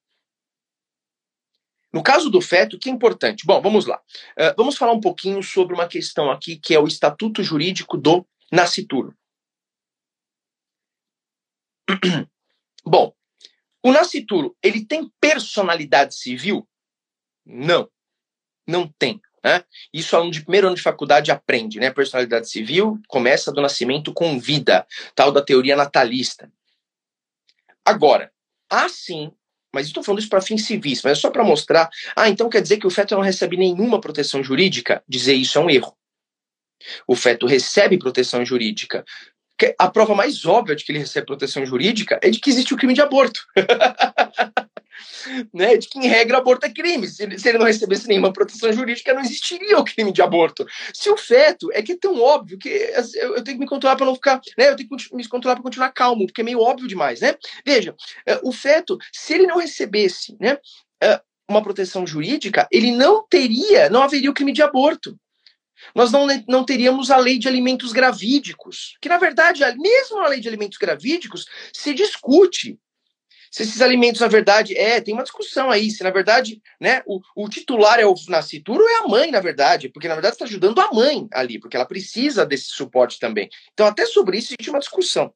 [1.94, 3.46] No caso do feto, o que é importante?
[3.46, 4.02] Bom, vamos lá.
[4.32, 8.26] Uh, vamos falar um pouquinho sobre uma questão aqui que é o estatuto jurídico do
[8.52, 9.16] nascituro.
[12.86, 13.14] Bom,
[13.84, 16.68] o nascituro, ele tem personalidade civil?
[17.46, 17.90] Não,
[18.68, 19.22] não tem.
[19.44, 19.64] Né?
[19.94, 21.92] Isso aluno de primeiro ano de faculdade aprende, né?
[21.92, 26.50] Personalidade civil começa do nascimento com vida, tal da teoria natalista.
[27.84, 28.32] Agora,
[28.70, 29.34] assim,
[29.74, 31.90] mas estou falando isso para fins civis, mas é só para mostrar.
[32.16, 35.04] Ah, então quer dizer que o feto não recebe nenhuma proteção jurídica?
[35.06, 35.98] Dizer isso é um erro.
[37.08, 39.04] O feto recebe proteção jurídica
[39.78, 42.78] a prova mais óbvia de que ele recebe proteção jurídica é de que existe o
[42.78, 43.42] crime de aborto.
[45.54, 45.78] né?
[45.78, 47.08] De que, em regra, aborto é crime.
[47.08, 50.66] Se ele, se ele, não recebesse nenhuma proteção jurídica, não existiria o crime de aborto.
[50.94, 53.96] Se o feto é que é tão óbvio que eu, eu tenho que me controlar
[53.96, 54.42] para não ficar.
[54.58, 54.70] Né?
[54.70, 57.22] Eu tenho que me controlar para continuar calmo, porque é meio óbvio demais.
[57.22, 57.36] Né?
[57.66, 57.96] Veja,
[58.26, 60.58] eh, o feto, se ele não recebesse né,
[61.02, 65.18] eh, uma proteção jurídica, ele não teria, não haveria o crime de aborto
[65.96, 70.40] nós não, não teríamos a lei de alimentos gravídicos, que na verdade, mesmo a lei
[70.40, 72.80] de alimentos gravídicos, se discute
[73.54, 77.20] se esses alimentos, na verdade, é, tem uma discussão aí, se na verdade, né, o,
[77.36, 80.46] o titular é o nascituro ou é a mãe, na verdade, porque na verdade está
[80.46, 83.48] ajudando a mãe ali, porque ela precisa desse suporte também.
[83.72, 85.32] Então, até sobre isso existe uma discussão.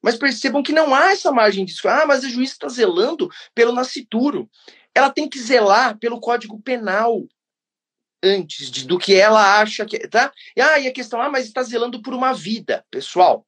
[0.00, 3.72] Mas percebam que não há essa margem de ah, mas a juíza está zelando pelo
[3.72, 4.48] nascituro.
[4.94, 7.26] Ela tem que zelar pelo Código Penal
[8.22, 9.98] antes de, do que ela acha que.
[10.08, 10.32] Tá?
[10.56, 12.84] E, ah, e a questão, ah, mas está zelando por uma vida.
[12.90, 13.46] Pessoal,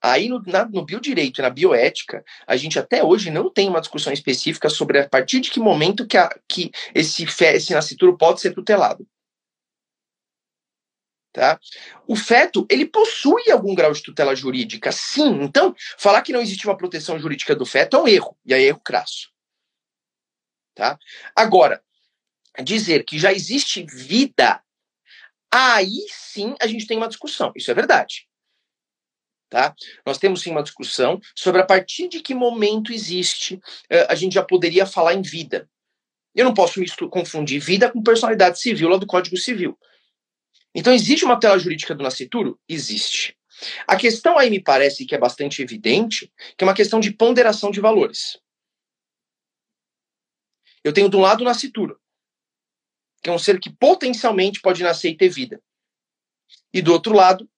[0.00, 3.80] Aí no, na, no biodireito e na bioética, a gente até hoje não tem uma
[3.80, 8.40] discussão específica sobre a partir de que momento que, a, que esse, esse nascituro pode
[8.40, 9.06] ser tutelado.
[11.32, 11.58] Tá?
[12.06, 15.42] O feto, ele possui algum grau de tutela jurídica, sim.
[15.42, 18.62] Então, falar que não existe uma proteção jurídica do feto é um erro, e é
[18.62, 19.30] erro crasso.
[20.74, 20.98] Tá?
[21.34, 21.82] Agora,
[22.62, 24.62] dizer que já existe vida,
[25.52, 27.52] aí sim a gente tem uma discussão.
[27.56, 28.28] Isso é verdade.
[29.48, 29.74] Tá?
[30.04, 34.34] Nós temos sim uma discussão sobre a partir de que momento existe, eh, a gente
[34.34, 35.68] já poderia falar em vida.
[36.34, 39.78] Eu não posso confundir vida com personalidade civil lá do Código Civil.
[40.74, 42.60] Então, existe uma tela jurídica do nascituro?
[42.68, 43.36] Existe.
[43.86, 47.70] A questão aí me parece que é bastante evidente, que é uma questão de ponderação
[47.70, 48.38] de valores.
[50.84, 52.00] Eu tenho de um lado o nascituro,
[53.22, 55.60] que é um ser que potencialmente pode nascer e ter vida.
[56.72, 57.48] E do outro lado,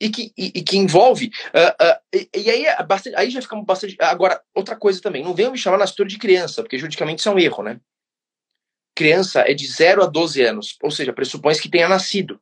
[0.00, 1.26] e que, e, e que envolve.
[1.26, 3.96] Uh, uh, e, e, aí, é bastante, aí já fica bastante.
[4.00, 7.32] Agora, outra coisa também, não venham me chamar nascituro de criança, porque juridicamente isso é
[7.32, 7.80] um erro, né?
[8.94, 12.40] Criança é de 0 a 12 anos, ou seja, pressupõe que tenha nascido.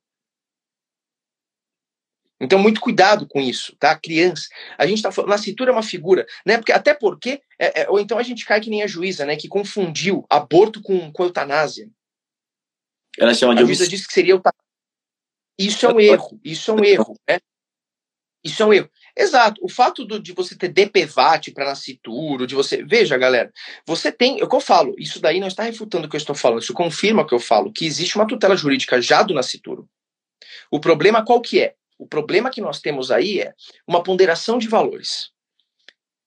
[2.40, 3.96] Então, muito cuidado com isso, tá?
[3.96, 4.48] Criança.
[4.76, 6.56] A gente tá falando, nascitura é uma figura, né?
[6.58, 9.36] Porque, até porque, é, é, ou então a gente cai que nem a juíza, né?
[9.36, 11.88] Que confundiu aborto com, com eutanásia.
[13.18, 14.64] Ela chama de a juíza disse que seria eutanásia.
[15.58, 17.38] Isso é um erro, isso é um erro, né?
[18.42, 18.90] Isso é um erro.
[19.16, 19.60] Exato.
[19.64, 22.84] O fato do, de você ter DPVAT para nascituro, de você.
[22.84, 23.52] Veja, galera,
[23.86, 24.40] você tem.
[24.40, 26.60] É o que eu falo, isso daí não está refutando o que eu estou falando,
[26.60, 29.88] isso confirma o que eu falo, que existe uma tutela jurídica já do nascituro.
[30.70, 31.74] O problema qual que é?
[31.96, 33.54] O problema que nós temos aí é
[33.86, 35.30] uma ponderação de valores.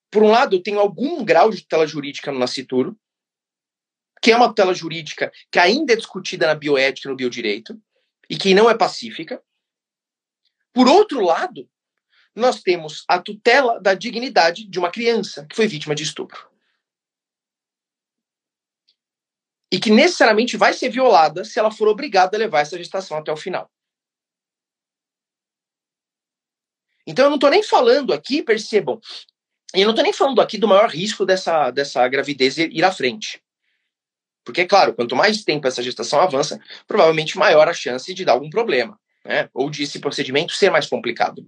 [0.09, 2.97] Por um lado, eu tenho algum grau de tutela jurídica no nascituro,
[4.21, 7.79] que é uma tutela jurídica que ainda é discutida na bioética, no biodireito,
[8.29, 9.41] e que não é pacífica.
[10.73, 11.69] Por outro lado,
[12.35, 16.49] nós temos a tutela da dignidade de uma criança que foi vítima de estupro.
[19.71, 23.31] E que necessariamente vai ser violada se ela for obrigada a levar essa gestação até
[23.31, 23.69] o final.
[27.05, 28.99] Então eu não estou nem falando aqui, percebam,
[29.73, 33.41] eu não estou nem falando aqui do maior risco dessa, dessa gravidez ir à frente.
[34.47, 36.57] Porque, é claro, quanto mais tempo essa gestação avança,
[36.87, 39.49] provavelmente maior a chance de dar algum problema, né?
[39.53, 41.45] Ou de esse procedimento ser mais complicado.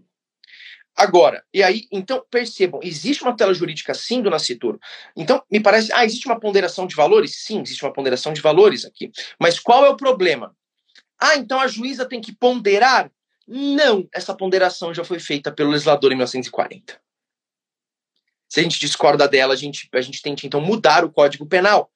[0.97, 4.77] Agora, e aí, então, percebam, existe uma tela jurídica sim do nascituro.
[5.15, 7.37] Então, me parece, ah, existe uma ponderação de valores?
[7.37, 9.09] Sim, existe uma ponderação de valores aqui.
[9.39, 10.53] Mas qual é o problema?
[11.17, 13.09] Ah, então a juíza tem que ponderar
[13.47, 17.01] não, essa ponderação já foi feita pelo legislador em 1940.
[18.49, 21.89] Se a gente discorda dela, a gente, a gente tenta então mudar o Código Penal.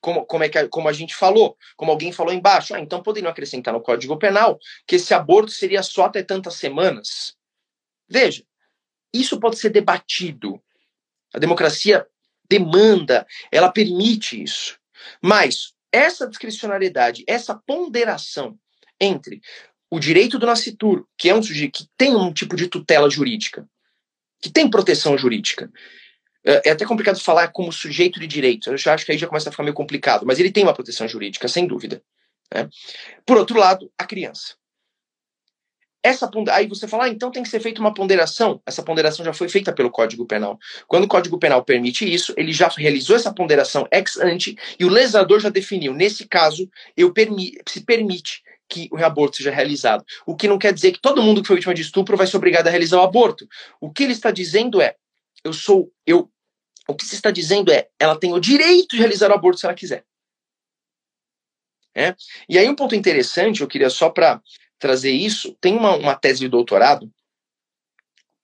[0.00, 3.30] Como, como, é que, como a gente falou, como alguém falou embaixo, ah, então poderiam
[3.30, 7.36] acrescentar no Código Penal que esse aborto seria só até tantas semanas.
[8.08, 8.42] Veja,
[9.12, 10.60] isso pode ser debatido.
[11.34, 12.06] A democracia
[12.48, 14.78] demanda, ela permite isso.
[15.22, 18.58] Mas essa discricionariedade, essa ponderação
[18.98, 19.40] entre
[19.90, 23.68] o direito do nascituro, que é um sujeito que tem um tipo de tutela jurídica,
[24.40, 25.70] que tem proteção jurídica.
[26.44, 29.26] É, é até complicado falar como sujeito de direito, eu já acho que aí já
[29.26, 32.02] começa a ficar meio complicado, mas ele tem uma proteção jurídica, sem dúvida.
[32.52, 32.68] Né?
[33.26, 34.54] Por outro lado, a criança.
[36.02, 38.60] Essa aí você fala, ah, então tem que ser feita uma ponderação.
[38.64, 40.58] Essa ponderação já foi feita pelo Código Penal.
[40.86, 44.88] Quando o Código Penal permite isso, ele já realizou essa ponderação ex ante e o
[44.88, 45.92] legislador já definiu.
[45.92, 50.02] Nesse caso, eu permi se permite que o aborto seja realizado.
[50.24, 52.36] O que não quer dizer que todo mundo que foi vítima de estupro vai ser
[52.36, 53.46] obrigado a realizar o aborto.
[53.78, 54.94] O que ele está dizendo é:
[55.44, 56.30] eu sou, eu.
[56.88, 59.66] O que se está dizendo é, ela tem o direito de realizar o aborto se
[59.66, 60.04] ela quiser.
[61.94, 62.14] É?
[62.48, 64.40] E aí um ponto interessante, eu queria só para
[64.78, 67.12] trazer isso, tem uma, uma tese de doutorado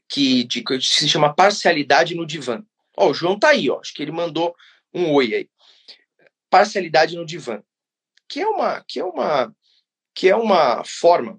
[0.08, 2.64] que, de, que se chama parcialidade no divã.
[2.96, 4.54] Ó, o João tá aí, ó, acho que ele mandou
[4.92, 5.50] um oi aí.
[6.50, 7.62] Parcialidade no divã,
[8.28, 9.54] que é uma que é uma
[10.14, 11.32] que é uma forma,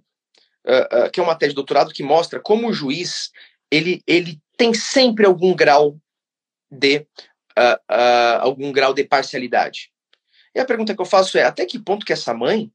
[0.65, 3.32] uh, uh, que é uma tese de doutorado que mostra como o juiz
[3.72, 5.98] ele, ele tem sempre algum grau
[6.70, 7.06] de
[7.58, 9.91] uh, algum grau de parcialidade.
[10.54, 12.72] E a pergunta que eu faço é até que ponto que essa mãe,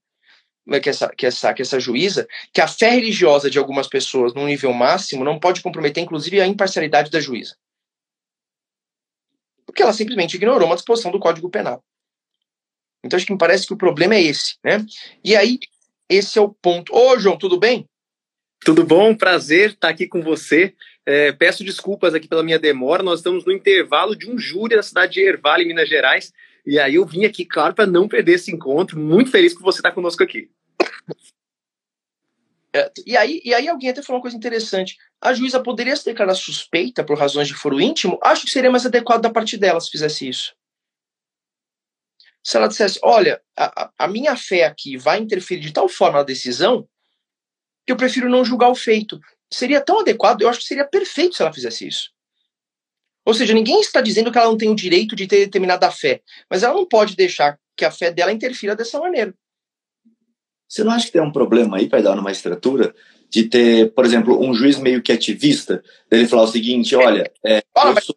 [0.65, 4.33] né, que essa, que essa, que essa juíza, que a fé religiosa de algumas pessoas
[4.33, 7.57] num nível máximo não pode comprometer, inclusive, a imparcialidade da juíza.
[9.67, 11.83] Porque ela simplesmente ignorou uma disposição do Código Penal.
[13.05, 14.85] Então acho que me parece que o problema é esse, né?
[15.25, 15.59] E aí
[16.09, 16.95] esse é o ponto.
[16.95, 17.89] Ô, João, tudo bem?
[18.65, 19.15] Tudo bom?
[19.17, 20.75] Prazer estar aqui com você.
[21.05, 23.03] É, peço desculpas aqui pela minha demora.
[23.03, 26.33] Nós estamos no intervalo de um júri da cidade de Erval, em Minas Gerais.
[26.65, 28.99] E aí eu vim aqui, claro, para não perder esse encontro.
[28.99, 30.49] Muito feliz por você estar conosco aqui.
[32.73, 34.97] é, e, aí, e aí alguém até falou uma coisa interessante.
[35.21, 38.19] A juíza poderia se declarar suspeita por razões de foro íntimo?
[38.23, 40.55] Acho que seria mais adequado da parte dela se fizesse isso.
[42.45, 46.25] Se ela dissesse, olha, a, a minha fé aqui vai interferir de tal forma na
[46.25, 46.89] decisão
[47.87, 49.21] que eu prefiro não julgar o feito.
[49.53, 52.11] Seria tão adequado, eu acho que seria perfeito se ela fizesse isso.
[53.25, 56.23] Ou seja, ninguém está dizendo que ela não tem o direito de ter determinada fé,
[56.51, 59.35] mas ela não pode deixar que a fé dela interfira dessa maneira.
[60.69, 62.95] Você não acha que tem um problema aí, dar numa estrutura,
[63.29, 67.63] de ter, por exemplo, um juiz meio que ativista, dele falar o seguinte, olha, é,
[67.75, 68.15] Fala, eu, sou...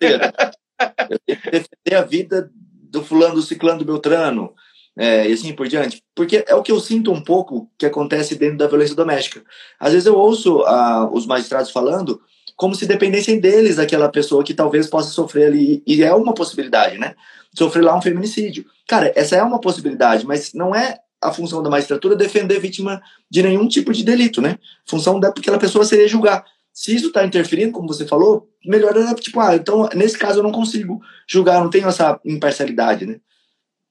[0.00, 4.54] eu tenho que defender a vida do fulano, do ciclano, do Beltrano,
[4.96, 6.02] é, e assim por diante.
[6.14, 9.42] Porque é o que eu sinto um pouco que acontece dentro da violência doméstica.
[9.78, 12.20] Às vezes eu ouço ah, os magistrados falando
[12.56, 16.98] como se dependessem deles daquela pessoa que talvez possa sofrer ali, e é uma possibilidade,
[16.98, 17.14] né?
[17.52, 18.64] Sofrer lá um feminicídio.
[18.86, 23.42] Cara, essa é uma possibilidade, mas não é a função da magistratura defender vítima de
[23.42, 24.58] nenhum tipo de delito, né?
[24.86, 26.44] A função daquela pessoa seria julgar.
[26.72, 30.42] Se isso está interferindo, como você falou, melhor é tipo, ah, então nesse caso eu
[30.42, 33.20] não consigo julgar, não tenho essa imparcialidade, né?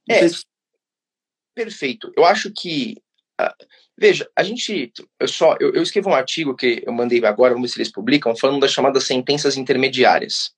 [0.07, 0.43] Não é, se...
[1.55, 2.11] perfeito.
[2.15, 2.97] Eu acho que
[3.41, 3.65] uh,
[3.97, 7.69] veja, a gente, eu só, eu, eu, escrevo um artigo que eu mandei agora, vamos
[7.69, 10.51] ver se eles publicam, falando das chamadas sentenças intermediárias,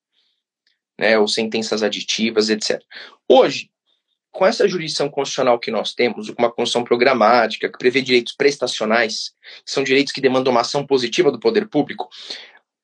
[0.99, 2.81] né, ou sentenças aditivas, etc.
[3.27, 3.69] Hoje,
[4.31, 9.33] com essa jurisdição constitucional que nós temos, com uma construção programática, que prevê direitos prestacionais,
[9.65, 12.09] que são direitos que demandam uma ação positiva do poder público,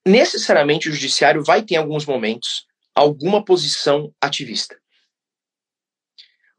[0.07, 4.79] necessariamente o judiciário vai ter, em alguns momentos, alguma posição ativista.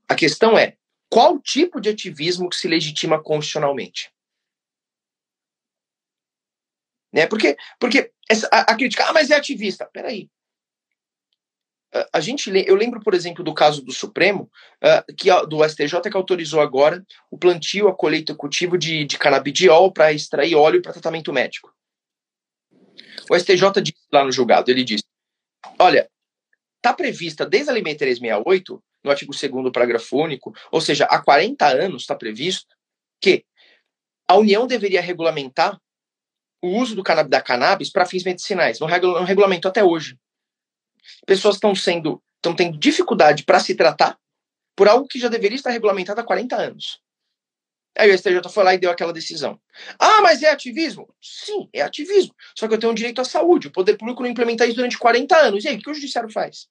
[0.09, 0.77] A questão é,
[1.13, 4.11] qual tipo de ativismo que se legitima constitucionalmente?
[7.13, 7.27] Né?
[7.27, 9.85] Porque, porque essa, a, a crítica, ah, mas é ativista.
[9.85, 10.31] Peraí,
[12.11, 14.51] a gente eu lembro por exemplo do caso do Supremo
[14.83, 19.19] uh, que do STJ que autorizou agora o plantio a colheita e cultivo de, de
[19.19, 21.71] canabidiol para extrair óleo para tratamento médico
[23.31, 25.05] o STJ disse lá no julgado ele disse
[25.79, 26.11] olha
[26.77, 31.67] está prevista desde a Lei 368 no artigo 2 parágrafo único ou seja há 40
[31.67, 32.75] anos está previsto
[33.21, 33.45] que
[34.29, 35.79] a União deveria regulamentar
[36.63, 40.19] o uso do cannabis, da cannabis para fins medicinais não, regula, não regulamento até hoje
[41.27, 44.19] pessoas estão sendo estão tendo dificuldade para se tratar
[44.75, 47.01] por algo que já deveria estar regulamentado há 40 anos.
[47.97, 49.61] Aí o STJ foi lá e deu aquela decisão.
[49.99, 51.15] Ah, mas é ativismo?
[51.21, 52.35] Sim, é ativismo.
[52.57, 53.69] Só que eu tenho um direito à saúde.
[53.69, 55.65] O poder público não implementa isso durante 40 anos.
[55.65, 56.69] E aí, o que o judiciário faz?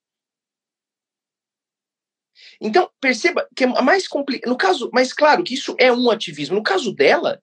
[2.59, 4.49] Então, perceba que é mais complicado.
[4.49, 6.55] No caso, mas claro que isso é um ativismo.
[6.55, 7.41] No caso dela,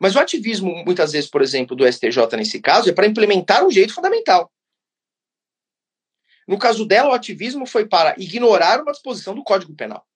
[0.00, 3.68] mas o ativismo, muitas vezes, por exemplo, do STJ nesse caso, é para implementar um
[3.68, 4.52] direito fundamental.
[6.46, 10.06] No caso dela, o ativismo foi para ignorar uma disposição do Código Penal.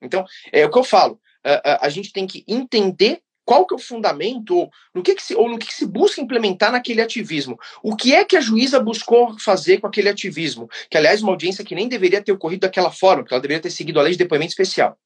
[0.00, 1.20] Então, é o que eu falo.
[1.44, 5.22] A, a gente tem que entender qual que é o fundamento, ou no que, que
[5.22, 7.58] se, ou no que, que, se busca implementar naquele ativismo.
[7.82, 10.68] O que é que a juíza buscou fazer com aquele ativismo?
[10.90, 13.70] Que, aliás, uma audiência que nem deveria ter ocorrido daquela forma, porque ela deveria ter
[13.70, 14.96] seguido a lei de depoimento especial.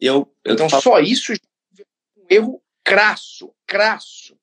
[0.00, 0.82] Eu, eu então, falo...
[0.82, 1.36] só isso é
[2.16, 4.39] um erro crasso, crasso.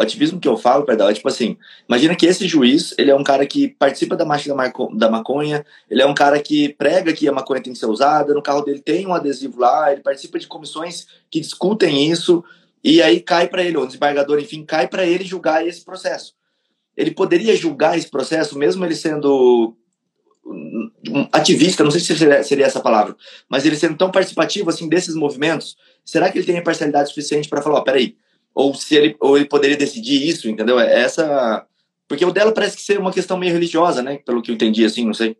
[0.00, 1.56] Ativismo que eu falo, perdão, é tipo assim,
[1.88, 4.54] imagina que esse juiz, ele é um cara que participa da marcha
[4.94, 8.32] da maconha, ele é um cara que prega que a maconha tem que ser usada,
[8.32, 12.42] no carro dele tem um adesivo lá, ele participa de comissões que discutem isso,
[12.82, 16.34] e aí cai para ele, o desembargador, enfim, cai para ele julgar esse processo.
[16.96, 19.76] Ele poderia julgar esse processo, mesmo ele sendo
[20.46, 23.14] um ativista, não sei se seria, essa palavra,
[23.48, 27.48] mas ele sendo tão participativo assim desses movimentos, será que ele tem a parcialidade suficiente
[27.48, 28.16] para falar, ó, peraí,
[28.54, 30.78] ou se ele ou ele poderia decidir isso, entendeu?
[30.78, 31.66] É essa
[32.10, 34.18] porque o dela parece que ser uma questão meio religiosa, né?
[34.18, 35.36] Pelo que eu entendi, assim, não sei.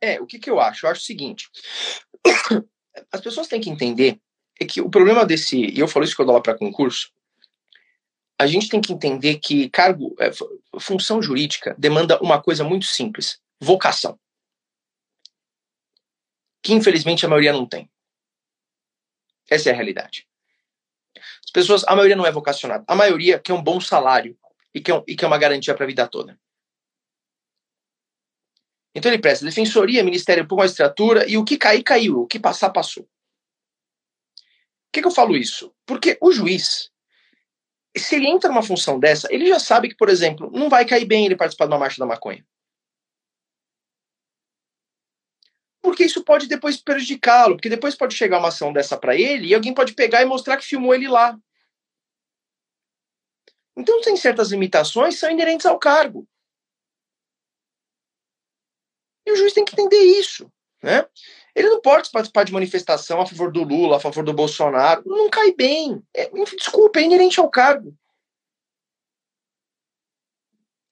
[0.00, 0.86] É, o que, que eu acho?
[0.86, 1.46] Eu acho o seguinte:
[3.12, 4.18] as pessoas têm que entender
[4.58, 7.10] é que o problema desse, e eu falo isso quando eu dou para concurso,
[8.38, 10.30] a gente tem que entender que cargo, é,
[10.78, 14.18] função jurídica demanda uma coisa muito simples: vocação.
[16.62, 17.90] Que infelizmente a maioria não tem.
[19.50, 20.26] Essa é a realidade.
[21.50, 22.84] As pessoas, a maioria não é vocacionada.
[22.86, 24.38] A maioria quer um bom salário
[24.72, 26.38] e quer, um, e quer uma garantia para a vida toda.
[28.94, 32.20] Então ele presta defensoria, Ministério Público, magistratura, e o que cair, caiu.
[32.20, 33.02] O que passar, passou.
[33.02, 35.74] Por que, que eu falo isso?
[35.84, 36.88] Porque o juiz,
[37.96, 41.04] se ele entra numa função dessa, ele já sabe que, por exemplo, não vai cair
[41.04, 42.46] bem ele participar de uma marcha da maconha.
[45.82, 49.54] Porque isso pode depois prejudicá-lo, porque depois pode chegar uma ação dessa para ele e
[49.54, 51.38] alguém pode pegar e mostrar que filmou ele lá.
[53.76, 56.28] Então, tem certas limitações que são inerentes ao cargo.
[59.26, 60.50] E o juiz tem que entender isso.
[60.82, 61.06] Né?
[61.54, 65.02] Ele não pode participar de manifestação a favor do Lula, a favor do Bolsonaro.
[65.06, 66.02] Não cai bem.
[66.14, 67.96] É, desculpa, é inerente ao cargo.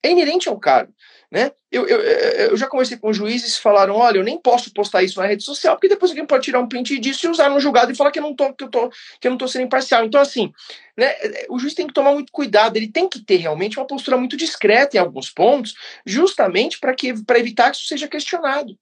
[0.03, 0.93] É inerente ao cargo.
[1.31, 1.51] Né?
[1.71, 5.19] Eu, eu, eu já conversei com juízes que falaram: olha, eu nem posso postar isso
[5.19, 7.91] na rede social, porque depois alguém pode tirar um print disso e usar no julgado
[7.91, 8.89] e falar que eu não tô, que eu tô,
[9.21, 10.03] que eu não tô sendo imparcial.
[10.03, 10.51] Então, assim,
[10.97, 11.13] né,
[11.47, 14.35] o juiz tem que tomar muito cuidado, ele tem que ter realmente uma postura muito
[14.35, 18.75] discreta em alguns pontos, justamente para evitar que isso seja questionado.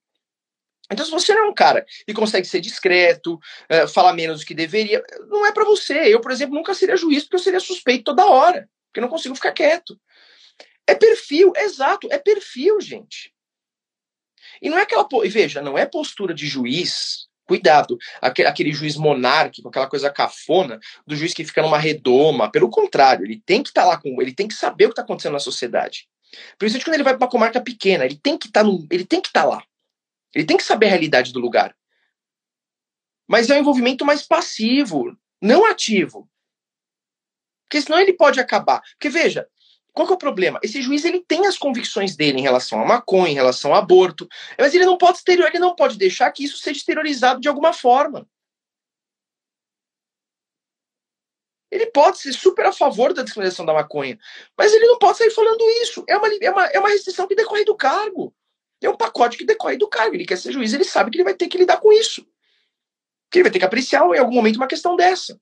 [0.90, 4.46] Então, se você não é um cara que consegue ser discreto, uh, falar menos do
[4.46, 6.14] que deveria, não é para você.
[6.14, 9.08] Eu, por exemplo, nunca seria juiz porque eu seria suspeito toda hora, porque eu não
[9.08, 10.00] consigo ficar quieto.
[10.88, 13.30] É perfil, exato, é perfil, gente.
[14.62, 15.06] E não é aquela.
[15.22, 17.28] E veja, não é postura de juiz.
[17.44, 22.50] Cuidado, aquele, aquele juiz monárquico, aquela coisa cafona do juiz que fica numa redoma.
[22.50, 24.20] Pelo contrário, ele tem que estar tá lá com.
[24.20, 26.08] Ele tem que saber o que está acontecendo na sociedade.
[26.58, 29.64] Principalmente quando ele vai para uma comarca pequena, ele tem que tá estar tá lá.
[30.34, 31.74] Ele tem que saber a realidade do lugar.
[33.26, 36.28] Mas é um envolvimento mais passivo, não ativo.
[37.64, 38.82] Porque senão ele pode acabar.
[38.92, 39.46] Porque veja,
[39.98, 40.60] qual que é o problema?
[40.62, 44.28] Esse juiz ele tem as convicções dele em relação a maconha, em relação ao aborto,
[44.56, 47.72] mas ele não pode exterior, ele não pode deixar que isso seja exteriorizado de alguma
[47.72, 48.24] forma.
[51.68, 54.16] Ele pode ser super a favor da descriminalização da maconha,
[54.56, 56.04] mas ele não pode sair falando isso.
[56.06, 58.32] É uma, é uma, é uma restrição que decorre do cargo.
[58.80, 60.14] É um pacote que decorre do cargo.
[60.14, 62.24] Ele quer ser juiz, ele sabe que ele vai ter que lidar com isso.
[63.32, 65.40] Que ele vai ter que apreciar em algum momento uma questão dessa.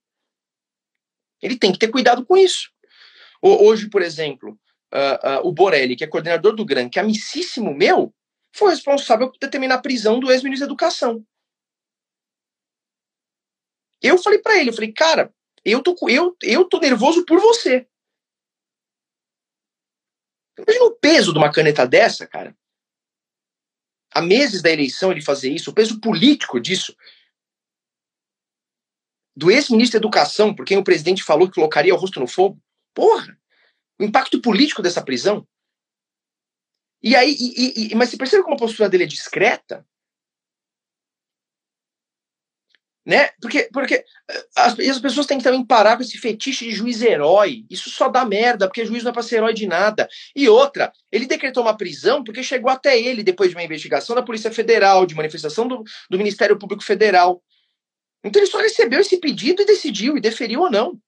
[1.42, 2.70] Ele tem que ter cuidado com isso.
[3.42, 4.58] Hoje, por exemplo,
[4.92, 8.14] uh, uh, o Borelli, que é coordenador do GRAN, que é amicíssimo meu,
[8.54, 11.24] foi responsável por determinar a prisão do ex-ministro da Educação.
[14.02, 15.34] Eu falei para ele, eu falei, cara,
[15.64, 17.86] eu tô, eu, eu tô nervoso por você.
[20.58, 22.56] Imagina o peso de uma caneta dessa, cara.
[24.12, 26.96] Há meses da eleição ele fazer isso, o peso político disso.
[29.36, 32.58] Do ex-ministro da Educação, por quem o presidente falou que colocaria o rosto no fogo.
[32.96, 33.38] Porra!
[34.00, 35.46] O impacto político dessa prisão.
[37.02, 39.86] E aí, e, e, mas você percebe como a postura dele é discreta?
[43.04, 43.28] Né?
[43.40, 47.02] Porque, porque eh, as, as pessoas têm que também parar com esse fetiche de juiz
[47.02, 47.64] herói.
[47.70, 50.08] Isso só dá merda, porque juiz não é para ser herói de nada.
[50.34, 54.22] E outra, ele decretou uma prisão porque chegou até ele depois de uma investigação da
[54.22, 57.42] Polícia Federal, de manifestação do, do Ministério Público Federal.
[58.24, 60.98] Então ele só recebeu esse pedido e decidiu, e deferiu ou não.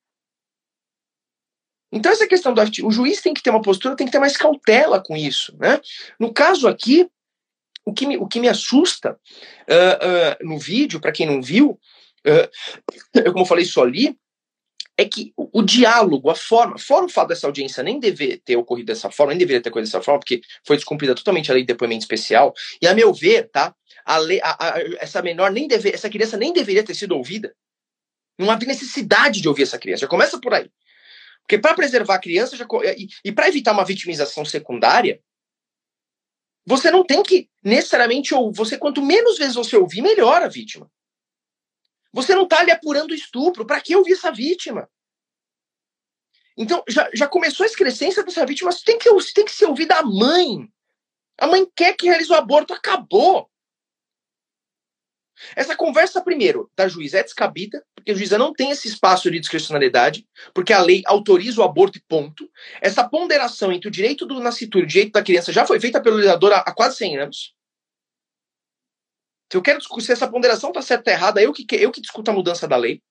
[1.90, 4.36] Então, essa questão do o juiz tem que ter uma postura, tem que ter mais
[4.36, 5.56] cautela com isso.
[5.58, 5.80] Né?
[6.20, 7.08] No caso aqui,
[7.84, 11.70] o que me, o que me assusta uh, uh, no vídeo, para quem não viu,
[12.26, 12.50] uh,
[13.24, 14.16] eu, como falei só ali,
[14.98, 18.56] é que o, o, diálogo, a forma, fora o fato dessa audiência nem dever ter
[18.56, 21.62] ocorrido dessa forma, nem deveria ter ocorrido dessa forma, porque foi descumprida totalmente a lei
[21.62, 23.74] de depoimento especial, e a meu ver, tá,
[24.04, 27.54] a lei, a, a, essa menor nem deve, essa criança nem deveria ter sido ouvida.
[28.38, 30.02] Não havia necessidade de ouvir essa criança.
[30.02, 30.70] Já começa por aí.
[31.48, 35.18] Porque para preservar a criança já, e, e para evitar uma vitimização secundária,
[36.66, 40.92] você não tem que necessariamente ou você quanto menos vezes você ouvir, melhor a vítima.
[42.12, 43.66] Você não está ali apurando estupro.
[43.66, 44.90] Para que ouvir essa vítima?
[46.54, 48.70] Então, já, já começou a excrescência dessa vítima.
[48.70, 50.70] Você tem, que, você tem que se ouvir da mãe.
[51.38, 52.74] A mãe quer que realize o aborto.
[52.74, 53.50] Acabou.
[55.54, 59.38] Essa conversa, primeiro, da juíza é descabida, porque a juíza não tem esse espaço de
[59.38, 62.50] discrecionalidade, porque a lei autoriza o aborto e ponto.
[62.80, 66.00] Essa ponderação entre o direito do nascituro e o direito da criança já foi feita
[66.00, 67.54] pelo legislador há, quase 100 anos.
[69.50, 72.00] Se eu quero discutir se essa ponderação está certa ou errada, eu que, eu que
[72.00, 73.02] discuto a mudança da lei.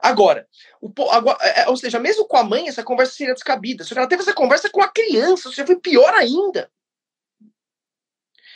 [0.00, 0.46] Agora,
[0.80, 3.84] o, agora, é, é, ou seja, mesmo com a mãe, essa conversa seria descabida.
[3.84, 6.70] Só que ela teve essa conversa com a criança, ou seja, foi pior ainda.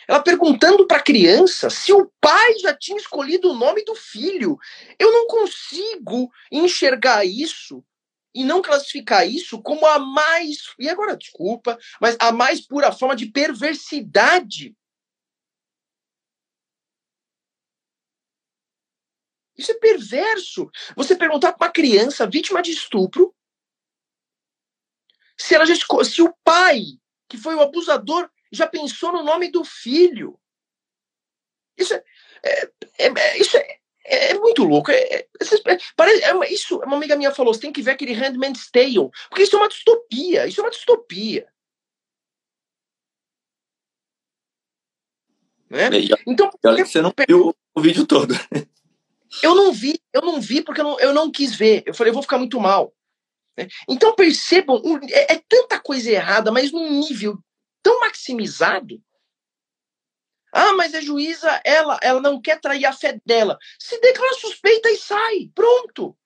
[0.09, 4.59] Ela perguntando para a criança se o pai já tinha escolhido o nome do filho.
[4.99, 7.85] Eu não consigo enxergar isso
[8.35, 13.15] e não classificar isso como a mais, e agora desculpa, mas a mais pura forma
[13.15, 14.75] de perversidade.
[19.57, 20.71] Isso é perverso.
[20.97, 23.35] Você perguntar para uma criança vítima de estupro
[25.37, 26.83] se ela já se o pai,
[27.29, 30.39] que foi o abusador, já pensou no nome do filho.
[31.77, 32.05] Isso é,
[32.45, 34.91] é, é, é isso é, é, muito louco.
[34.91, 35.27] É, é,
[35.97, 39.11] parece, é uma, isso, uma amiga minha falou: você tem que ver aquele Handmaid's Tale,
[39.29, 40.47] porque isso é uma distopia.
[40.47, 41.49] Isso é uma distopia.
[45.71, 45.89] Né?
[46.27, 48.35] Então, você não viu o vídeo todo.
[49.43, 51.83] Eu não vi, eu não vi porque eu não, eu não quis ver.
[51.87, 52.93] Eu falei, eu vou ficar muito mal.
[53.57, 53.67] Né?
[53.89, 57.39] Então percebam, é, é, tanta coisa errada, mas num nível
[57.83, 59.03] tão maximizado.
[60.53, 63.59] Ah, mas a juíza, ela, ela não quer trair a fé dela.
[63.79, 65.51] Se declara suspeita e sai.
[65.55, 66.17] Pronto.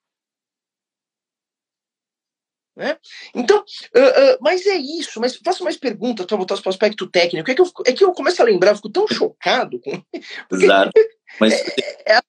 [2.75, 2.95] Né?
[3.33, 5.19] Então, uh, uh, mas é isso.
[5.19, 7.49] Mas faço mais perguntas para voltar para o aspecto técnico.
[7.49, 10.03] É que, eu, é que eu começo a lembrar, eu fico tão chocado com.
[10.51, 10.91] Exato.
[11.39, 11.53] Mas...
[11.53, 12.21] É, é,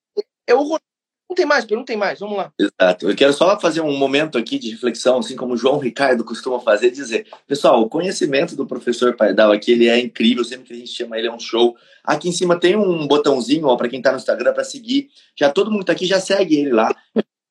[0.47, 0.81] é horroroso
[1.29, 2.51] não tem mais, perguntem mais, vamos lá.
[2.59, 3.11] Exato.
[3.11, 6.59] Eu quero só fazer um momento aqui de reflexão, assim como o João Ricardo costuma
[6.59, 10.77] fazer, dizer, pessoal, o conhecimento do professor Pardal aqui, ele é incrível, sempre que a
[10.77, 11.77] gente chama ele é um show.
[12.03, 15.11] Aqui em cima tem um botãozinho, ó, para quem tá no Instagram para seguir.
[15.39, 16.95] Já todo mundo tá aqui já segue ele lá.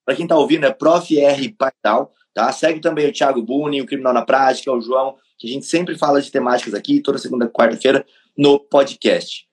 [0.03, 2.51] para quem tá ouvindo é Prof R Pardal, tá?
[2.51, 5.95] Segue também o Thiago Buni, o Criminal na Prática, o João, que a gente sempre
[5.95, 8.03] fala de temáticas aqui toda segunda quarta-feira
[8.35, 9.45] no podcast.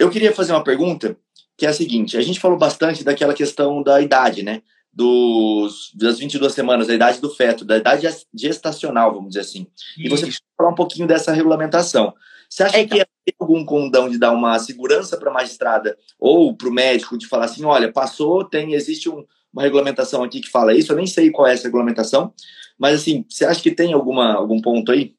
[0.00, 1.16] Eu queria fazer uma pergunta
[1.62, 4.62] que é a seguinte: a gente falou bastante daquela questão da idade, né?
[4.92, 9.68] Dos, das 22 semanas, da idade do feto, da idade gestacional, vamos dizer assim.
[9.96, 12.12] E você falar um pouquinho dessa regulamentação.
[12.50, 16.54] Você acha é, que tem algum condão de dar uma segurança para a magistrada ou
[16.54, 20.50] para o médico de falar assim, olha, passou, tem, existe um, uma regulamentação aqui que
[20.50, 22.34] fala isso, eu nem sei qual é essa regulamentação,
[22.76, 25.14] mas assim, você acha que tem alguma, algum ponto aí?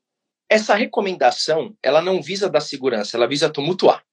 [0.48, 4.04] Essa recomendação, ela não visa dar segurança, ela visa tumultuar.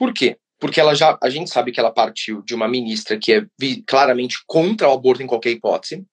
[0.00, 0.38] Por quê?
[0.58, 3.46] Porque ela já, a gente sabe que ela partiu de uma ministra que é
[3.86, 6.06] claramente contra o aborto em qualquer hipótese.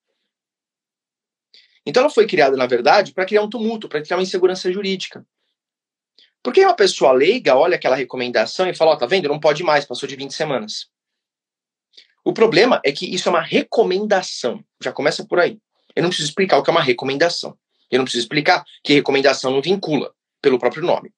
[1.85, 5.25] Então ela foi criada, na verdade, para criar um tumulto, para criar uma insegurança jurídica.
[6.43, 9.29] Porque uma pessoa leiga olha aquela recomendação e fala: Ó, oh, tá vendo?
[9.29, 10.89] Não pode mais, passou de 20 semanas.
[12.25, 14.61] O problema é que isso é uma recomendação.
[14.83, 15.59] Já começa por aí.
[15.95, 17.57] Eu não preciso explicar o que é uma recomendação.
[17.89, 21.13] Eu não preciso explicar que recomendação não vincula, pelo próprio nome.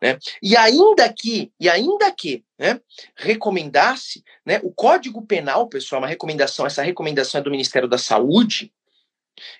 [0.00, 0.18] Né?
[0.42, 2.80] E ainda que, e ainda que né,
[3.16, 8.72] recomendasse, né, o Código Penal, pessoal, uma recomendação, essa recomendação é do Ministério da Saúde,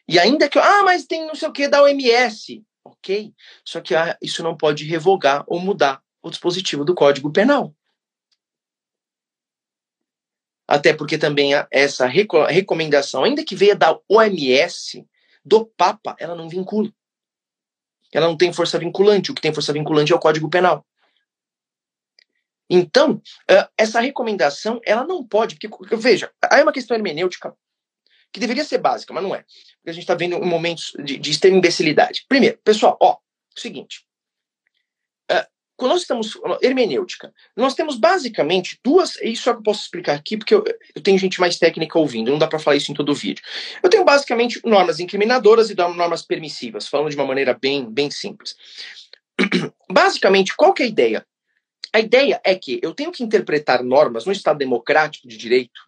[0.07, 3.33] e ainda que, ah, mas tem não sei o que da OMS, ok,
[3.65, 7.75] só que ah, isso não pode revogar ou mudar o dispositivo do Código Penal.
[10.69, 15.07] Até porque também essa recomendação, ainda que venha da OMS,
[15.45, 16.91] do Papa, ela não vincula
[18.13, 19.31] ela não tem força vinculante.
[19.31, 20.85] O que tem força vinculante é o Código Penal.
[22.69, 23.21] Então,
[23.77, 27.55] essa recomendação, ela não pode, porque, veja, aí é uma questão hermenêutica
[28.33, 29.43] que deveria ser básica, mas não é.
[29.43, 32.25] Porque a gente está vendo momentos de, de extrema imbecilidade.
[32.27, 33.19] Primeiro, pessoal, ó,
[33.55, 34.07] seguinte,
[35.83, 40.37] quando nós estamos hermenêutica, nós temos basicamente duas, isso é que eu posso explicar aqui,
[40.37, 40.63] porque eu,
[40.95, 43.43] eu tenho gente mais técnica ouvindo, não dá para falar isso em todo o vídeo.
[43.83, 48.55] Eu tenho basicamente normas incriminadoras e normas permissivas, falando de uma maneira bem, bem simples.
[49.91, 51.27] Basicamente, qual que é a ideia?
[51.93, 55.81] A ideia é que eu tenho que interpretar normas no Estado democrático de direito.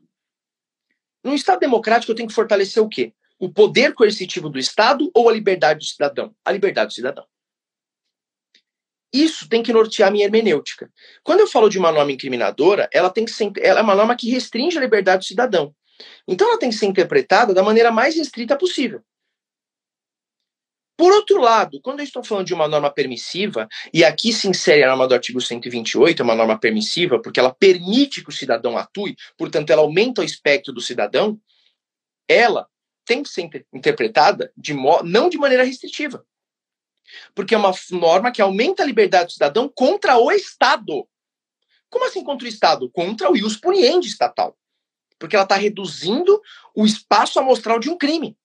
[1.22, 3.12] No Estado democrático, eu tenho que fortalecer o quê?
[3.38, 6.34] O poder coercitivo do Estado ou a liberdade do cidadão?
[6.44, 7.24] A liberdade do cidadão.
[9.14, 10.90] Isso tem que nortear minha hermenêutica.
[11.22, 14.16] Quando eu falo de uma norma incriminadora, ela tem que ser, ela é uma norma
[14.16, 15.72] que restringe a liberdade do cidadão.
[16.26, 19.00] Então ela tem que ser interpretada da maneira mais restrita possível.
[20.96, 24.82] Por outro lado, quando eu estou falando de uma norma permissiva, e aqui se insere
[24.82, 28.76] a norma do artigo 128, é uma norma permissiva, porque ela permite que o cidadão
[28.76, 31.38] atue, portanto, ela aumenta o espectro do cidadão,
[32.28, 32.66] ela
[33.04, 36.24] tem que ser interpretada de não de maneira restritiva.
[37.34, 41.06] Porque é uma norma que aumenta a liberdade do cidadão contra o Estado.
[41.88, 42.90] Como assim contra o Estado?
[42.90, 44.56] Contra o ius puniendi estatal.
[45.18, 46.40] Porque ela está reduzindo
[46.74, 48.36] o espaço amostral de um crime.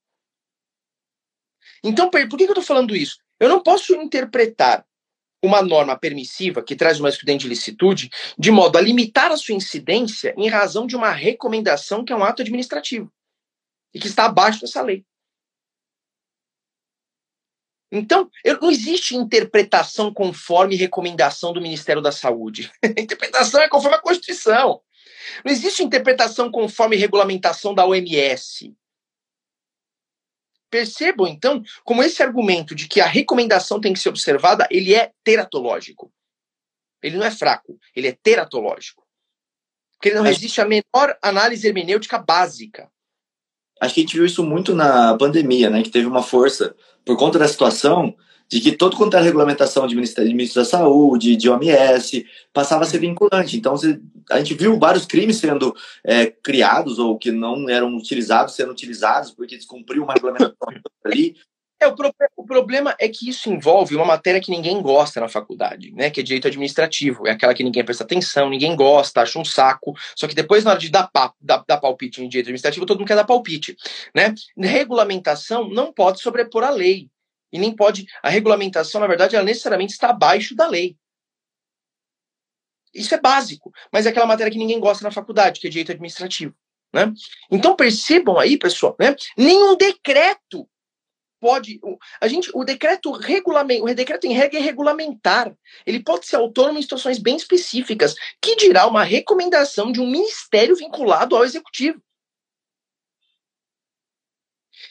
[1.84, 3.18] Então, por que, eu estou falando isso?
[3.40, 4.86] Eu não posso interpretar
[5.42, 9.56] uma norma permissiva que traz uma excludente de licitude de modo a limitar a sua
[9.56, 13.12] incidência em razão de uma recomendação que é um ato administrativo
[13.94, 15.06] e que está abaixo dessa lei.
[17.92, 22.72] Então, eu, não existe interpretação conforme recomendação do Ministério da Saúde.
[22.84, 24.82] interpretação é conforme a Constituição.
[25.44, 28.76] Não existe interpretação conforme regulamentação da OMS.
[30.70, 35.12] Percebam, então, como esse argumento de que a recomendação tem que ser observada, ele é
[35.24, 36.14] teratológico.
[37.02, 39.04] Ele não é fraco, ele é teratológico.
[39.94, 42.90] Porque ele não resiste à menor análise hermenêutica básica.
[43.80, 45.82] Acho que a gente viu isso muito na pandemia, né?
[45.82, 46.76] Que teve uma força
[47.06, 48.14] por conta da situação
[48.50, 52.84] de que todo quanto era regulamentação de Ministério, de Ministro da Saúde, de OMS, passava
[52.84, 53.56] a ser vinculante.
[53.56, 53.76] Então,
[54.32, 59.30] a gente viu vários crimes sendo é, criados ou que não eram utilizados, sendo utilizados
[59.30, 60.56] porque descumpriu uma regulamentação
[61.06, 61.36] ali.
[61.82, 65.30] É, o, pro, o, problema é que isso envolve uma matéria que ninguém gosta na
[65.30, 66.10] faculdade, né?
[66.10, 67.26] Que é direito administrativo.
[67.26, 69.96] É aquela que ninguém presta atenção, ninguém gosta, acha um saco.
[70.14, 73.00] Só que depois, na hora de dar, pa, dar, dar palpite em direito administrativo, todo
[73.00, 73.78] mundo quer dar palpite,
[74.14, 74.34] né?
[74.58, 77.10] Regulamentação não pode sobrepor a lei.
[77.52, 78.06] E nem pode.
[78.22, 80.98] A regulamentação, na verdade, ela necessariamente está abaixo da lei.
[82.94, 85.92] Isso é básico, mas é aquela matéria que ninguém gosta na faculdade, que é direito
[85.92, 86.54] administrativo.
[86.92, 87.12] Né?
[87.52, 89.16] Então percebam aí, pessoal, né?
[89.38, 90.68] nenhum decreto
[91.40, 91.80] pode.
[92.20, 95.54] A gente, o decreto regulamento, o decreto em regra é regulamentar.
[95.86, 100.76] Ele pode ser autônomo em situações bem específicas, que dirá uma recomendação de um ministério
[100.76, 102.02] vinculado ao executivo.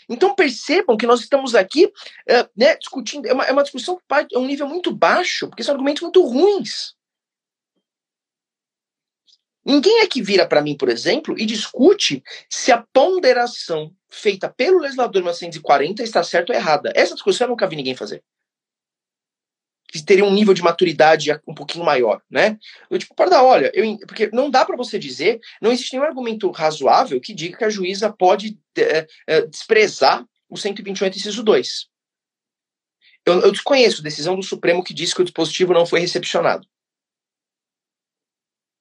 [0.09, 4.01] Então percebam que nós estamos aqui uh, né, discutindo, é uma, é uma discussão
[4.33, 6.98] é um nível muito baixo, porque são argumentos muito ruins.
[9.69, 14.79] Ninguém é que vira para mim, por exemplo, e discute se a ponderação feita pelo
[14.79, 16.91] legislador 1940 está certa ou errada.
[16.97, 18.25] Essa discussão eu nunca vi ninguém fazer.
[19.93, 22.59] Que teria um nível de maturidade um pouquinho maior, né?
[22.89, 26.51] Eu, tipo, para olha, eu, porque não dá para você dizer, não existe nenhum argumento
[26.51, 31.89] razoável que diga que a juíza pode é, é, desprezar o 128, inciso 2.
[33.27, 36.67] Eu, eu desconheço decisão do Supremo que diz que o dispositivo não foi recepcionado.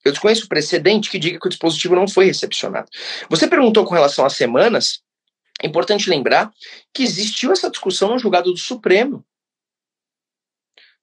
[0.08, 2.89] Eu desconheço o precedente que diga que o dispositivo não foi recepcionado.
[3.30, 5.01] Você perguntou com relação às semanas.
[5.62, 6.51] É importante lembrar
[6.93, 9.26] que existiu essa discussão no julgado do Supremo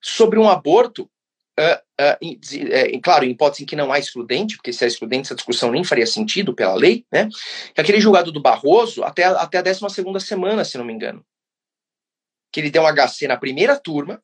[0.00, 1.10] sobre um aborto,
[1.58, 4.86] uh, uh, em, uh, claro, em hipótese em que não há excludente, porque se há
[4.86, 7.28] excludente, essa discussão nem faria sentido pela lei, né?
[7.76, 9.80] Aquele julgado do Barroso, até, até a 12
[10.20, 11.24] semana, se não me engano.
[12.52, 14.22] Que ele deu um HC na primeira turma,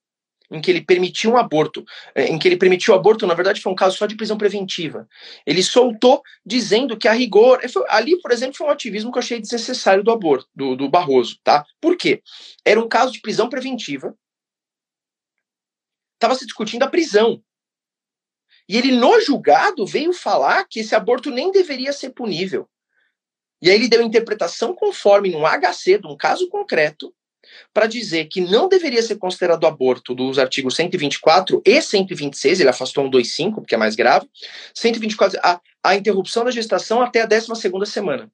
[0.51, 1.85] em que ele permitiu um aborto,
[2.15, 4.37] eh, em que ele permitiu o aborto, na verdade foi um caso só de prisão
[4.37, 5.09] preventiva.
[5.47, 9.23] Ele soltou dizendo que a rigor, eh, ali, por exemplo, foi um ativismo que eu
[9.23, 11.65] achei desnecessário do aborto, do, do Barroso, tá?
[11.81, 12.23] Por quê?
[12.65, 14.15] Era um caso de prisão preventiva,
[16.15, 17.43] estava se discutindo a prisão.
[18.69, 22.69] E ele, no julgado, veio falar que esse aborto nem deveria ser punível.
[23.63, 27.15] E aí ele deu interpretação conforme num HC de um caso concreto,
[27.73, 33.05] para dizer que não deveria ser considerado aborto dos artigos 124 e 126, ele afastou
[33.05, 34.29] um 25, porque é mais grave,
[34.75, 38.31] 124, a, a interrupção da gestação até a 12ª semana.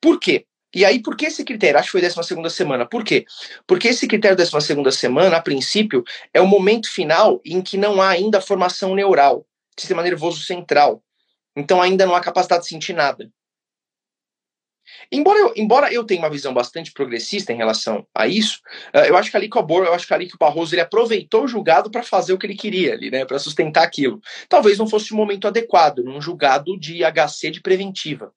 [0.00, 0.46] Por quê?
[0.74, 1.78] E aí, por que esse critério?
[1.78, 2.86] Acho que foi 12 semana.
[2.86, 3.24] Por quê?
[3.66, 8.10] Porque esse critério 12 semana, a princípio, é o momento final em que não há
[8.10, 9.46] ainda formação neural,
[9.78, 11.02] sistema nervoso central.
[11.56, 13.30] Então, ainda não há capacidade de sentir nada.
[15.10, 18.60] Embora eu, embora eu tenha uma visão bastante progressista em relação a isso,
[18.94, 20.74] uh, eu acho que ali que o Bor, eu acho que ali que o Barroso
[20.74, 24.20] ele aproveitou o julgado para fazer o que ele queria ali, né, para sustentar aquilo.
[24.48, 28.32] Talvez não fosse o momento adequado num julgado de HC de preventiva.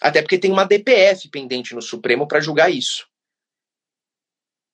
[0.00, 3.06] Até porque tem uma DPF pendente no Supremo para julgar isso.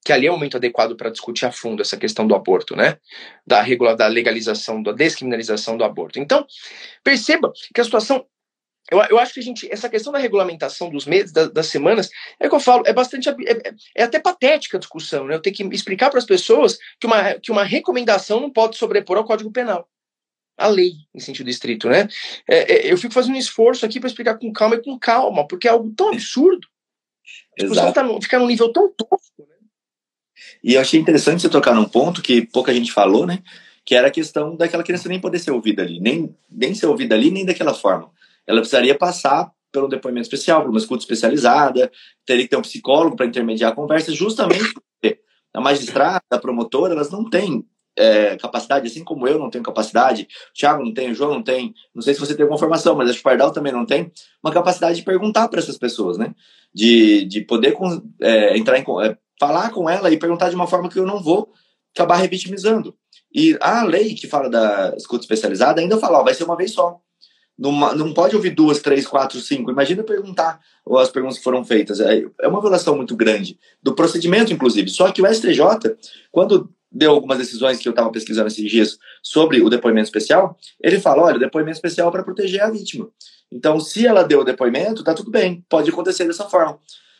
[0.05, 2.98] Que ali é o momento adequado para discutir a fundo essa questão do aborto, né?
[3.46, 6.18] Da, regula da legalização, da descriminalização do aborto.
[6.18, 6.46] Então,
[7.02, 8.26] perceba que a situação
[8.91, 12.11] eu, eu acho que a gente, essa questão da regulamentação dos meses, da, das semanas,
[12.39, 15.35] é que eu falo, é bastante, é, é, é até patética a discussão, né?
[15.35, 19.16] Eu tenho que explicar para as pessoas que uma, que uma recomendação não pode sobrepor
[19.16, 19.89] ao Código Penal.
[20.57, 22.09] A lei, em sentido estrito, né?
[22.49, 25.47] É, é, eu fico fazendo um esforço aqui para explicar com calma e com calma,
[25.49, 26.68] porque é algo tão absurdo.
[27.59, 29.57] A discussão tá fica num nível tão tosco, né?
[30.62, 33.43] E eu achei interessante você tocar num ponto que pouca gente falou, né?
[33.85, 37.14] Que era a questão daquela criança nem poder ser ouvida ali, nem, nem ser ouvida
[37.14, 38.12] ali, nem daquela forma
[38.47, 41.90] ela precisaria passar pelo depoimento especial, por uma escuta especializada,
[42.24, 45.20] teria que ter um psicólogo para intermediar a conversa, justamente porque
[45.53, 47.66] a magistrada, a promotora, elas não têm
[47.97, 51.42] é, capacidade, assim como eu não tenho capacidade, o Thiago não tem, o João não
[51.42, 53.86] tem, não sei se você tem alguma formação, mas acho que o Pardal também não
[53.86, 56.34] tem, uma capacidade de perguntar para essas pessoas, né?
[56.72, 57.76] De, de poder
[58.20, 58.84] é, entrar em.
[59.03, 61.53] É, falar com ela e perguntar de uma forma que eu não vou
[61.95, 62.97] acabar revitimizando.
[63.32, 66.72] E a lei que fala da escuta especializada ainda fala, ó, vai ser uma vez
[66.72, 67.01] só.
[67.57, 69.70] Numa, não pode ouvir duas, três, quatro, cinco.
[69.70, 72.00] Imagina perguntar ou as perguntas que foram feitas.
[72.00, 74.88] É, é uma violação muito grande do procedimento, inclusive.
[74.90, 75.96] Só que o STJ,
[76.32, 81.00] quando deu algumas decisões que eu estava pesquisando esses dias sobre o depoimento especial, ele
[81.00, 83.09] fala: olha, o depoimento especial é para proteger a vítima.
[83.50, 86.78] Então, se ela deu o depoimento, tá tudo bem, pode acontecer dessa forma.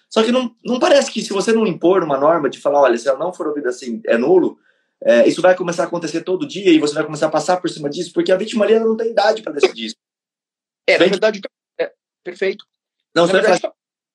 [0.09, 2.97] Só que não, não parece que se você não impor uma norma de falar, olha,
[2.97, 4.57] se ela não for ouvida assim, é nulo,
[5.03, 7.69] é, isso vai começar a acontecer todo dia e você vai começar a passar por
[7.69, 9.97] cima disso, porque a vítima ali não tem idade para decidir isso.
[10.87, 11.41] É, na verdade,
[11.79, 12.65] é, perfeito.
[13.15, 13.63] Não, você verdade,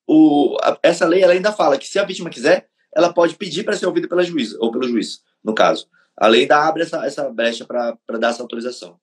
[0.08, 3.64] o, a, essa lei ela ainda fala que se a vítima quiser, ela pode pedir
[3.64, 5.88] para ser ouvida pela juíza, ou pelo juiz, no caso.
[6.18, 9.00] A lei ainda abre essa, essa brecha para dar essa autorização.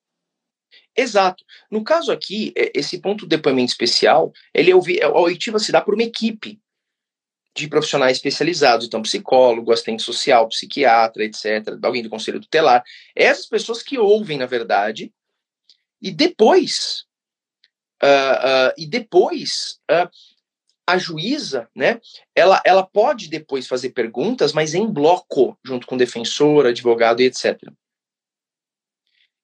[0.97, 1.45] Exato.
[1.71, 5.81] No caso aqui, é, esse ponto do depoimento especial, ele é, a oitiva se dá
[5.81, 6.61] por uma equipe
[7.55, 12.85] de profissionais especializados, então psicólogo, assistente social, psiquiatra, etc., alguém do conselho tutelar.
[13.15, 15.13] Essas pessoas que ouvem, na verdade,
[16.03, 17.07] e depois
[18.03, 20.09] Uh, e depois uh,
[20.87, 22.01] a juíza, né,
[22.35, 27.59] ela, ela pode depois fazer perguntas, mas em bloco, junto com defensor, advogado e etc.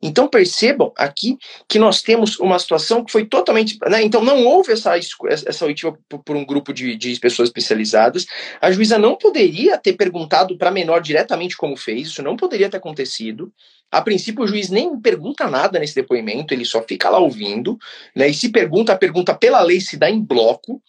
[0.02, 1.38] Então percebam aqui
[1.68, 3.78] que nós temos uma situação que foi totalmente.
[3.88, 8.26] Né, então não houve essa, essa oitiva por, um grupo de, de pessoas especializadas.
[8.60, 12.78] A juíza não poderia ter perguntado para menor diretamente como fez, isso não poderia ter
[12.78, 13.52] acontecido.
[13.92, 17.78] A princípio, o juiz nem pergunta nada nesse depoimento, ele só fica lá ouvindo,
[18.16, 18.26] né?
[18.26, 20.82] E se pergunta, a pergunta pela lei se dá em bloco.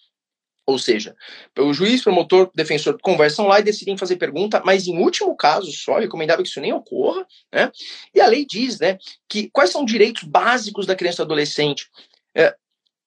[0.65, 1.15] Ou seja,
[1.57, 5.97] o juiz, promotor, defensor conversam lá e decidem fazer pergunta, mas em último caso só,
[5.97, 7.69] é recomendável que isso nem ocorra, né?
[8.15, 8.97] E a lei diz, né,
[9.27, 11.89] que quais são os direitos básicos da criança e do adolescente?
[12.33, 12.55] É,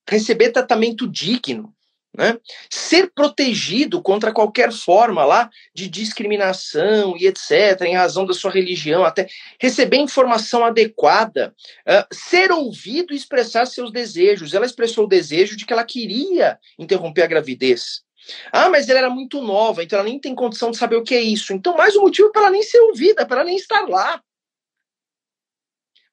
[0.08, 1.74] receber tratamento digno,
[2.16, 2.38] né?
[2.70, 9.04] Ser protegido contra qualquer forma lá de discriminação e etc., em razão da sua religião,
[9.04, 9.28] até
[9.60, 11.54] receber informação adequada,
[11.86, 14.54] uh, ser ouvido e expressar seus desejos.
[14.54, 18.02] Ela expressou o desejo de que ela queria interromper a gravidez.
[18.50, 21.14] Ah, mas ela era muito nova, então ela nem tem condição de saber o que
[21.14, 21.52] é isso.
[21.52, 24.20] Então, mais um motivo para ela nem ser ouvida, para ela nem estar lá.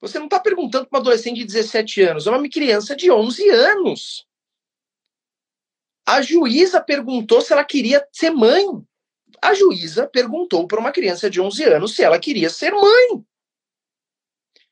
[0.02, 3.50] Você não está perguntando para uma adolescente de 17 anos, é uma criança de 11
[3.50, 4.28] anos.
[6.06, 8.66] A juíza perguntou se ela queria ser mãe.
[9.42, 13.24] A juíza perguntou para uma criança de 11 anos se ela queria ser mãe.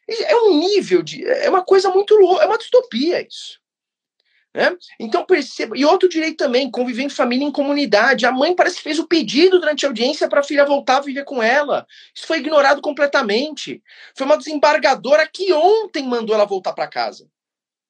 [0.07, 1.25] É um nível de.
[1.25, 3.61] É uma coisa muito louca, é uma distopia isso.
[4.53, 4.75] Né?
[4.99, 5.77] Então perceba.
[5.77, 8.25] E outro direito também, conviver em família em comunidade.
[8.25, 11.01] A mãe parece que fez o pedido durante a audiência para a filha voltar a
[11.01, 11.87] viver com ela.
[12.13, 13.81] Isso foi ignorado completamente.
[14.13, 17.29] Foi uma desembargadora que ontem mandou ela voltar para casa.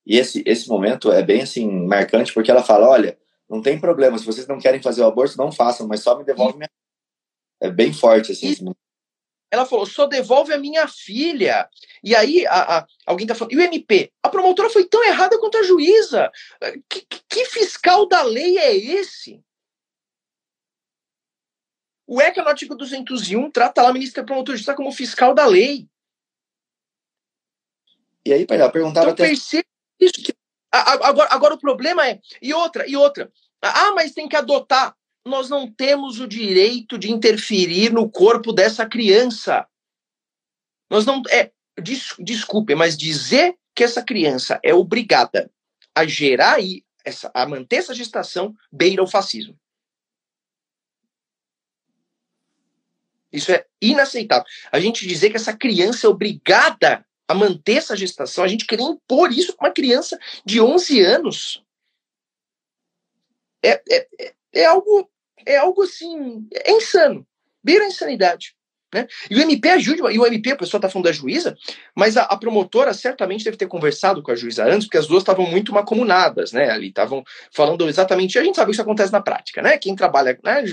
[0.05, 3.17] E esse, esse momento é bem assim marcante, porque ela fala: olha,
[3.51, 6.23] não tem problema, se vocês não querem fazer o aborto, não façam, mas só me
[6.23, 6.71] devolve minha.
[7.59, 8.49] É bem forte, assim.
[8.49, 8.75] E...
[9.51, 11.69] Ela falou, só devolve a minha filha.
[12.01, 14.09] E aí, a, a, alguém tá falando, e o MP?
[14.23, 16.31] A promotora foi tão errada quanto a juíza.
[16.87, 19.43] Que, que fiscal da lei é esse?
[22.07, 25.45] O ECA, no artigo 201, trata lá a ministra promotora de justiça como fiscal da
[25.45, 25.89] lei.
[28.25, 29.27] E aí, pai, perguntava então, até.
[29.27, 29.67] Percebe
[29.99, 30.33] isso que
[30.71, 32.19] Agora, agora o problema é.
[32.41, 33.31] E outra, e outra.
[33.61, 34.95] Ah, mas tem que adotar.
[35.25, 39.67] Nós não temos o direito de interferir no corpo dessa criança.
[40.89, 41.21] Nós não.
[41.29, 45.51] É, des, desculpe, mas dizer que essa criança é obrigada
[45.93, 49.57] a gerar aí, essa, a manter essa gestação, beira o fascismo.
[53.31, 54.45] Isso é inaceitável.
[54.71, 58.83] A gente dizer que essa criança é obrigada a manter essa gestação, a gente querer
[58.83, 61.63] impor isso para uma criança de 11 anos.
[63.63, 65.09] É, é, é, é algo
[65.45, 67.25] é algo assim, é insano,
[67.63, 68.55] beira a insanidade.
[68.93, 69.07] Né?
[69.29, 71.55] E o MP ajude, e o MP, a pessoa está falando da juíza,
[71.95, 75.21] mas a, a, promotora certamente deve ter conversado com a juíza antes, porque as duas
[75.21, 76.69] estavam muito macomunadas, né?
[76.69, 79.77] Ali estavam falando exatamente, a gente sabe que isso acontece na prática, né?
[79.77, 80.63] Quem trabalha né,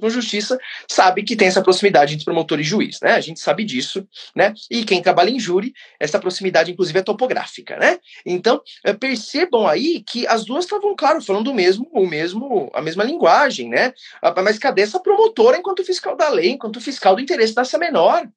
[0.00, 0.58] com justiça
[0.88, 3.12] sabe que tem essa proximidade entre promotor e juiz, né?
[3.12, 4.52] A gente sabe disso, né?
[4.70, 7.98] E quem trabalha em júri, essa proximidade, inclusive, é topográfica, né?
[8.26, 12.82] Então, é, percebam aí que as duas estavam, claro, falando o mesmo, o mesmo, a
[12.82, 13.92] mesma linguagem, né?
[14.20, 18.28] Ah, mas cadê essa promotora enquanto fiscal da lei, enquanto fiscal do interesse distância menor.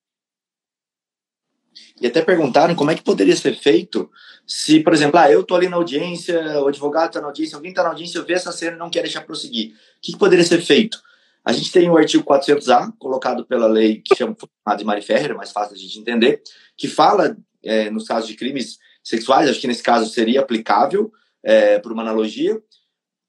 [1.99, 4.09] E até perguntaram como é que poderia ser feito
[4.45, 7.71] se, por exemplo, ah, eu estou ali na audiência, o advogado está na audiência, alguém
[7.71, 9.71] está na audiência, eu vejo essa cena e não quer deixar prosseguir.
[9.71, 11.01] O que, que, poderia ser feito?
[11.43, 14.35] A gente tem o artigo 400A, colocado pela lei que chama
[14.77, 16.41] de Mari é mais fácil a gente entender,
[16.77, 21.11] que fala, é, nos casos de crimes sexuais, acho que nesse caso seria aplicável,
[21.43, 22.61] é, por uma analogia,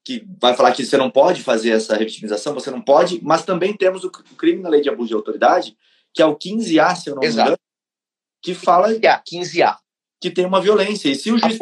[0.07, 3.76] que vai falar que você não pode fazer essa revitimização, você não pode, mas também
[3.76, 5.76] temos o crime na lei de abuso de autoridade,
[6.14, 7.59] que é o 15A, se eu não me engano,
[8.40, 9.76] que fala 15A.
[10.22, 11.09] que tem uma violência.
[11.09, 11.59] E se o juiz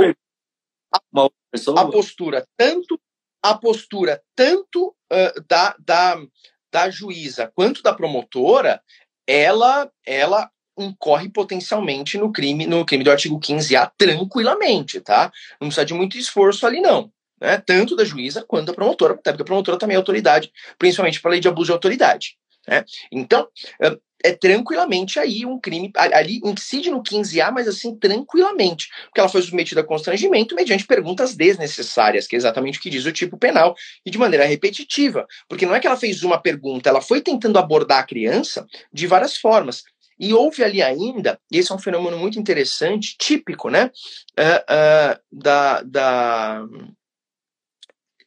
[0.95, 1.81] a, uma outra pessoa...
[1.81, 3.01] a postura tanto
[3.43, 6.23] a postura tanto uh, da, da,
[6.71, 8.83] da juíza quanto da promotora,
[9.27, 15.33] ela ela incorre potencialmente no crime no crime do artigo 15A tranquilamente, tá?
[15.59, 17.11] Não precisa de muito esforço ali não
[17.45, 21.21] né, tanto da juíza quanto da promotora, até porque a promotora também é autoridade, principalmente
[21.21, 22.37] para a lei de abuso de autoridade.
[22.67, 22.85] Né?
[23.13, 23.47] Então,
[23.81, 29.29] é, é tranquilamente aí um crime, ali incide no 15A, mas assim, tranquilamente, porque ela
[29.29, 33.37] foi submetida a constrangimento mediante perguntas desnecessárias, que é exatamente o que diz o tipo
[33.37, 33.75] penal,
[34.05, 37.59] e de maneira repetitiva, porque não é que ela fez uma pergunta, ela foi tentando
[37.59, 39.85] abordar a criança de várias formas.
[40.19, 43.91] E houve ali ainda, e esse é um fenômeno muito interessante, típico, né,
[44.39, 46.65] uh, uh, da, da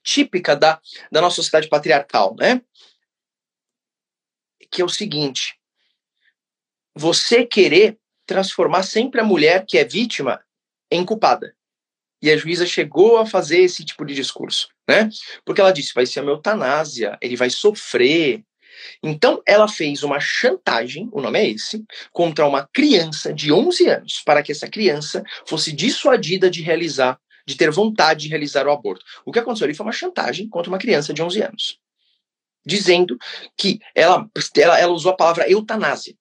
[0.08, 0.80] típica da,
[1.12, 2.62] da nossa sociedade patriarcal, né?
[4.72, 5.60] Que é o seguinte:
[6.96, 10.42] você querer transformar sempre a mulher que é vítima
[10.90, 11.54] em culpada.
[12.22, 15.10] E a juíza chegou a fazer esse tipo de discurso, né?
[15.46, 18.44] Porque ela disse: vai ser uma eutanásia, ele vai sofrer.
[19.04, 24.22] Então, ela fez uma chantagem, o nome é esse, contra uma criança de 11 anos,
[24.24, 29.06] para que essa criança fosse dissuadida de realizar, de ter vontade de realizar o aborto.
[29.26, 31.80] O que aconteceu ali foi uma chantagem contra uma criança de 11 anos,
[32.66, 33.18] dizendo
[33.56, 36.14] que ela, ela, ela usou a palavra eutanásia.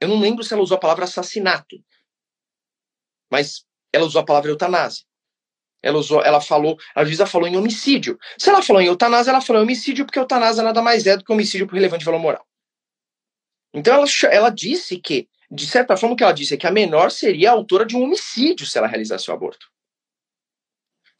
[0.00, 1.82] Eu não lembro se ela usou a palavra assassinato,
[3.30, 5.04] mas ela usou a palavra eutanásia.
[5.82, 8.18] Ela usou, ela falou, a juíza falou em homicídio.
[8.36, 11.24] Se ela falou em eutanásia, ela falou em homicídio porque eutanásia nada mais é do
[11.24, 12.44] que homicídio por relevante valor moral.
[13.72, 16.72] Então ela, ela disse que, de certa forma, o que ela disse é que a
[16.72, 19.70] menor seria a autora de um homicídio se ela realizasse o aborto.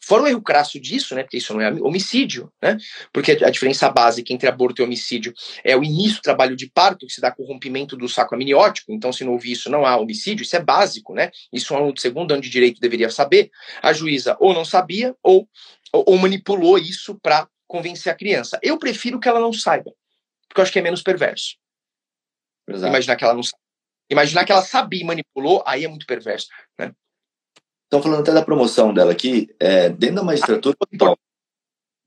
[0.01, 2.77] Fora o erro crasso disso, né, porque isso não é homicídio, né,
[3.13, 5.35] porque a diferença básica entre aborto e homicídio
[5.65, 8.35] é o início do trabalho de parto, que se dá com o rompimento do saco
[8.35, 11.77] amniótico, então se não houve isso, não há homicídio, isso é básico, né, isso um
[11.77, 13.51] aluno de segundo ano de direito deveria saber,
[13.83, 15.49] a juíza ou não sabia, ou,
[15.93, 18.61] ou manipulou isso para convencer a criança.
[18.63, 19.93] Eu prefiro que ela não saiba,
[20.49, 21.57] porque eu acho que é menos perverso.
[22.69, 22.89] Exato.
[22.89, 23.43] Imaginar que ela não
[24.09, 26.93] Imaginar que ela sabia e manipulou, aí é muito perverso, né?
[27.87, 30.77] Estão falando até da promoção dela aqui, é, dentro da magistratura.
[30.93, 31.17] Então,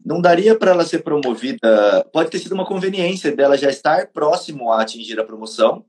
[0.05, 2.05] não daria para ela ser promovida.
[2.11, 5.86] Pode ter sido uma conveniência dela já estar próximo a atingir a promoção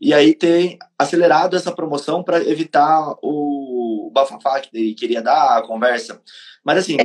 [0.00, 5.62] e aí ter acelerado essa promoção para evitar o bafafá que ele queria dar, a
[5.62, 6.20] conversa.
[6.64, 6.96] Mas assim,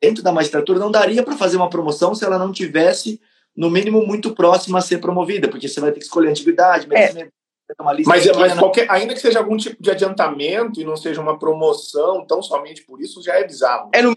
[0.00, 3.20] dentro da magistratura não daria para fazer uma promoção se ela não tivesse
[3.56, 7.28] no mínimo muito próxima a ser promovida, porque você vai ter que escolher antiguidade, merecimento,
[7.28, 7.43] é
[7.80, 12.26] mas, mas qualquer, ainda que seja algum tipo de adiantamento e não seja uma promoção,
[12.26, 13.90] tão somente por isso, já é bizarro.
[13.94, 14.16] É no,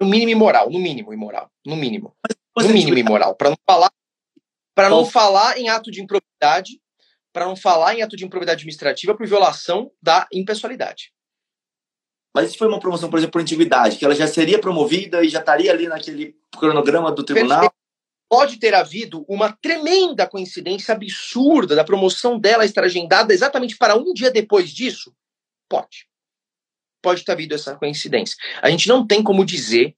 [0.00, 2.14] no mínimo imoral, no mínimo imoral, no mínimo.
[2.56, 3.90] No mínimo imoral, para não falar
[4.74, 6.80] para não falar em ato de improbidade,
[7.32, 11.12] para não falar em ato de improbidade administrativa por violação da impessoalidade.
[12.32, 15.28] Mas se foi uma promoção, por exemplo, por antiguidade, que ela já seria promovida e
[15.28, 17.72] já estaria ali naquele cronograma do tribunal
[18.28, 24.12] pode ter havido uma tremenda coincidência absurda da promoção dela estar agendada exatamente para um
[24.12, 25.14] dia depois disso?
[25.68, 26.06] Pode.
[27.02, 28.36] Pode ter havido essa coincidência.
[28.60, 29.96] A gente não tem como dizer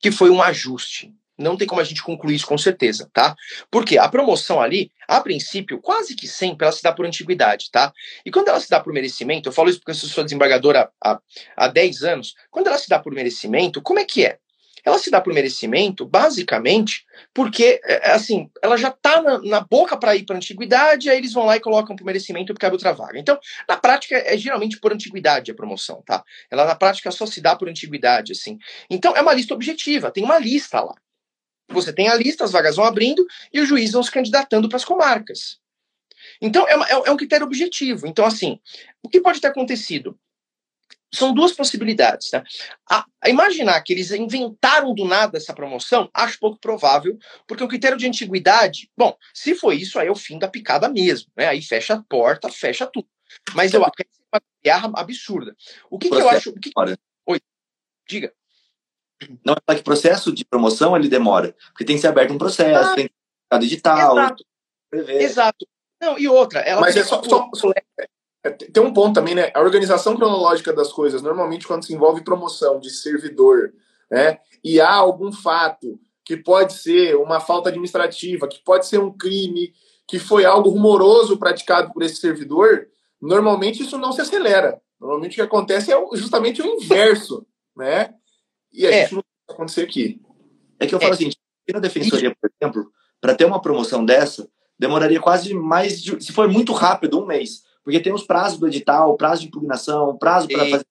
[0.00, 1.12] que foi um ajuste.
[1.36, 3.34] Não tem como a gente concluir isso com certeza, tá?
[3.70, 7.92] Porque a promoção ali, a princípio, quase que sempre ela se dá por antiguidade, tá?
[8.26, 11.20] E quando ela se dá por merecimento, eu falo isso porque eu sou desembargadora há,
[11.56, 14.40] há 10 anos, quando ela se dá por merecimento, como é que é?
[14.84, 17.04] Ela se dá por merecimento, basicamente,
[17.34, 21.10] porque, é, é, assim, ela já está na, na, boca para ir para a antiguidade,
[21.10, 23.18] aí eles vão lá e colocam por merecimento porque cabe outra vaga.
[23.18, 26.22] Então, na prática, é geralmente por antiguidade a promoção, tá?
[26.50, 28.58] Ela, na prática, só se dá por antiguidade, assim.
[28.90, 30.94] Então, é uma lista objetiva, tem uma lista lá.
[31.70, 34.76] Você tem a lista, as vagas vão abrindo e os juízes vão se candidatando para
[34.76, 35.58] as comarcas.
[36.40, 38.06] Então, é, uma, é, é um critério objetivo.
[38.06, 38.58] Então, assim,
[39.02, 40.18] o que pode ter acontecido?
[41.12, 42.30] São duas possibilidades.
[42.30, 42.44] Tá?
[42.90, 47.68] A, a, imaginar que eles inventaram do nada essa promoção, acho pouco provável, porque o
[47.68, 51.30] critério de antiguidade, bom, se foi isso, aí é o fim da picada mesmo.
[51.36, 51.46] Né?
[51.46, 53.08] Aí fecha a porta, fecha tudo.
[53.54, 54.06] Mas eu acho que é
[54.36, 55.56] uma guerra absurda.
[55.90, 56.50] O que, que eu acho.
[56.50, 56.70] O que...
[57.26, 57.40] Oi,
[58.08, 58.32] diga.
[59.44, 62.90] Não é que processo de promoção ele demora, porque tem que ser aberto um processo,
[62.90, 63.14] ah, tem que
[63.52, 64.16] ser digital.
[64.16, 64.44] Exato.
[64.92, 65.68] Exato.
[66.00, 67.72] Não, e outra, ela Mas é só, só, só,
[68.72, 69.50] tem um ponto também, né?
[69.54, 73.72] A organização cronológica das coisas, normalmente quando se envolve promoção de servidor,
[74.10, 74.38] né?
[74.62, 79.72] E há algum fato que pode ser uma falta administrativa, que pode ser um crime,
[80.06, 82.86] que foi algo rumoroso praticado por esse servidor,
[83.20, 84.80] normalmente isso não se acelera.
[85.00, 88.14] Normalmente o que acontece é justamente o inverso, né?
[88.72, 89.02] E a é.
[89.02, 90.20] gente não vai acontecer aqui.
[90.78, 91.14] É que eu falo é.
[91.14, 91.30] assim,
[91.72, 96.48] na defensoria, por exemplo, para ter uma promoção dessa, demoraria quase mais de, se for
[96.48, 97.62] muito rápido, um mês.
[97.84, 100.86] Porque tem os prazos do edital, prazo de impugnação, prazo para fazer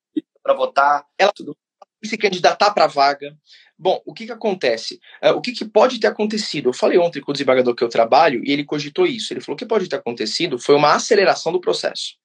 [0.47, 1.05] para votar.
[1.17, 1.55] Ela tudo.
[2.03, 3.37] se candidatar para a vaga.
[3.77, 4.99] Bom, o que, que acontece?
[5.21, 6.69] Uh, o que, que pode ter acontecido?
[6.69, 9.33] Eu falei ontem com o desembargador que eu trabalho e ele cogitou isso.
[9.33, 12.15] Ele falou que pode ter acontecido foi uma aceleração do processo.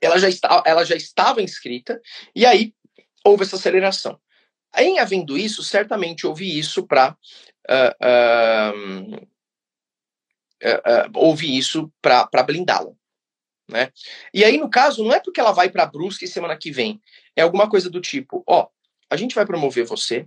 [0.00, 2.00] Ela já, está, ela já estava inscrita
[2.34, 2.72] e aí
[3.24, 4.18] houve essa aceleração.
[4.76, 7.16] Em havendo isso, certamente houve isso para.
[7.68, 9.16] Uh,
[10.64, 12.92] uh, houve isso para blindá-la.
[13.68, 13.92] Né?
[14.32, 17.00] E aí, no caso, não é porque ela vai para Brusque semana que vem.
[17.36, 18.68] É alguma coisa do tipo: ó,
[19.10, 20.26] a gente vai promover você,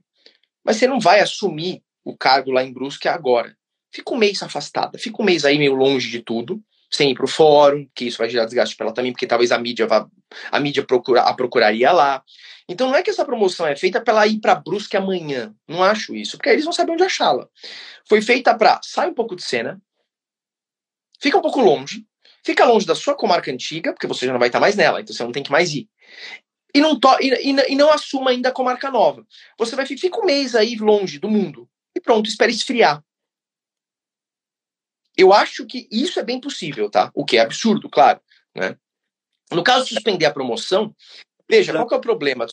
[0.63, 3.55] mas você não vai assumir o cargo lá em Brusque agora.
[3.91, 7.25] Fica um mês afastada, fica um mês aí meio longe de tudo, sem ir para
[7.25, 10.07] o fórum, que isso vai gerar desgaste para ela também, porque talvez a mídia vá,
[10.51, 12.23] a mídia procura, a procuraria lá.
[12.69, 15.53] Então não é que essa promoção é feita para ela ir para Brusque amanhã.
[15.67, 17.49] Não acho isso, porque aí eles vão saber onde achá-la.
[18.07, 19.81] Foi feita para sai um pouco de cena,
[21.19, 22.05] fica um pouco longe,
[22.43, 25.15] Fica longe da sua comarca antiga, porque você já não vai estar mais nela, então
[25.15, 25.87] você não tem que mais ir.
[26.73, 29.25] e não, to e, e, não assuma ainda com marca nova.
[29.57, 33.03] Você vai ficar um mês aí longe do mundo e pronto, espere esfriar.
[35.15, 37.11] Eu acho que isso é bem possível, tá?
[37.13, 38.19] O que é absurdo, claro.
[38.55, 38.77] Né?
[39.51, 40.95] No caso de suspender a promoção,
[41.49, 42.47] veja, qual é o problema?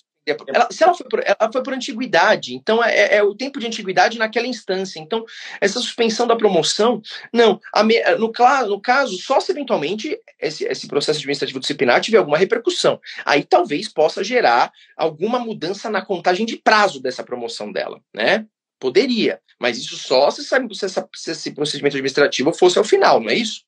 [0.49, 3.59] Ela, se ela foi, por, ela foi por antiguidade, então é, é, é, o tempo
[3.59, 4.99] de antiguidade naquela instância.
[4.99, 5.25] Então,
[5.61, 7.01] essa suspensão da promoção,
[7.33, 7.61] não.
[7.85, 8.33] Me, no,
[8.69, 13.01] no, caso, só se eventualmente esse, esse, processo administrativo disciplinar tiver alguma repercussão.
[13.25, 18.47] Aí talvez possa gerar alguma mudança na contagem de prazo dessa promoção dela, né?
[18.81, 23.21] Poderia, mas isso só se, sabe, se, essa, se esse procedimento administrativo fosse ao final,
[23.21, 23.65] não é isso?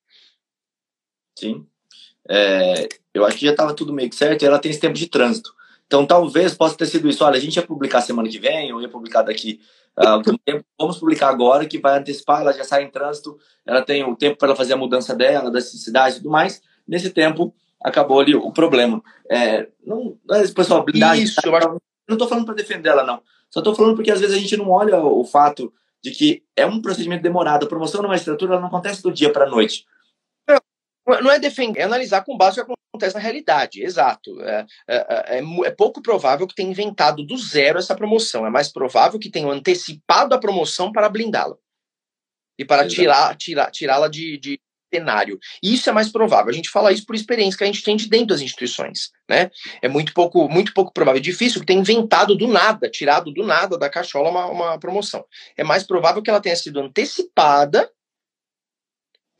[1.36, 1.66] Sim.
[2.28, 4.94] É, eu acho que já estava tudo meio que certo e ela tem esse tempo
[4.94, 5.52] de trânsito.
[5.90, 7.24] Então, talvez possa ter sido isso.
[7.24, 9.60] Olha, a gente ia publicar semana que vem, ou ia publicar daqui
[9.98, 10.64] uh, algum tempo.
[10.78, 13.36] Vamos publicar agora, que vai antecipar, ela já sai em trânsito,
[13.66, 16.62] ela tem o tempo para ela fazer a mudança dela, das cidades e tudo mais.
[16.86, 19.02] Nesse tempo, acabou ali o problema.
[19.28, 21.24] É, não, não é pessoal blindagem.
[21.24, 21.82] Isso, acho...
[22.08, 23.20] Não estou falando para defender ela, não.
[23.50, 26.64] Só estou falando porque às vezes a gente não olha o fato de que é
[26.64, 27.66] um procedimento demorado.
[27.66, 29.84] A promoção na magistratura ela não acontece do dia para a noite.
[31.20, 32.60] Não é defender, é analisar com base
[33.00, 34.40] acontece na realidade, exato.
[34.42, 34.96] É, é,
[35.38, 38.46] é, é, pouco provável que tenha inventado do zero essa promoção.
[38.46, 41.56] É mais provável que tenham antecipado a promoção para blindá-la.
[42.58, 44.60] E para tirar, tirar, tirá-la de, de
[44.92, 45.38] cenário.
[45.62, 46.50] Isso é mais provável.
[46.50, 49.50] A gente fala isso por experiência que a gente tem de dentro das instituições, né?
[49.80, 51.18] É muito pouco, muito pouco provável.
[51.18, 55.24] É difícil que tenha inventado do nada, tirado do nada da cachola uma, uma promoção.
[55.56, 57.88] É mais provável que ela tenha sido antecipada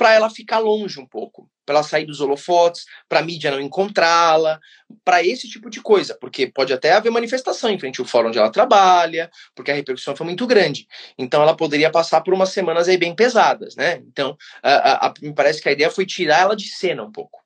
[0.01, 3.61] para ela ficar longe um pouco, para ela sair dos holofotes, para a mídia não
[3.61, 4.59] encontrá-la,
[5.05, 8.39] para esse tipo de coisa, porque pode até haver manifestação em frente ao fórum onde
[8.39, 10.89] ela trabalha, porque a repercussão foi muito grande.
[11.19, 13.97] Então ela poderia passar por umas semanas aí bem pesadas, né?
[14.07, 17.39] Então, a, a, me parece que a ideia foi tirar ela de cena um pouco.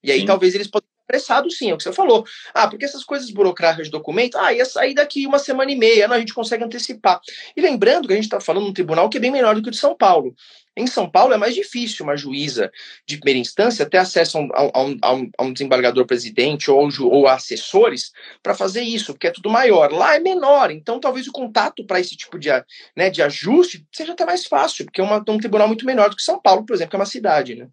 [0.00, 0.26] E aí Sim.
[0.26, 2.24] talvez eles poderiam apressado sim, é o que você falou.
[2.52, 6.08] Ah, porque essas coisas burocráticas de documento, ah, ia sair daqui uma semana e meia,
[6.08, 7.20] não, a gente consegue antecipar.
[7.56, 9.62] E lembrando que a gente está falando de um tribunal que é bem menor do
[9.62, 10.34] que o de São Paulo.
[10.78, 12.70] Em São Paulo é mais difícil uma juíza
[13.06, 16.86] de primeira instância ter acesso um, a um, a um, a um desembargador presidente ou,
[17.00, 19.90] ou a assessores para fazer isso, porque é tudo maior.
[19.90, 22.50] Lá é menor, então talvez o contato para esse tipo de,
[22.94, 26.16] né, de ajuste seja até mais fácil, porque é uma, um tribunal muito menor do
[26.16, 27.68] que São Paulo, por exemplo, que é uma cidade, né?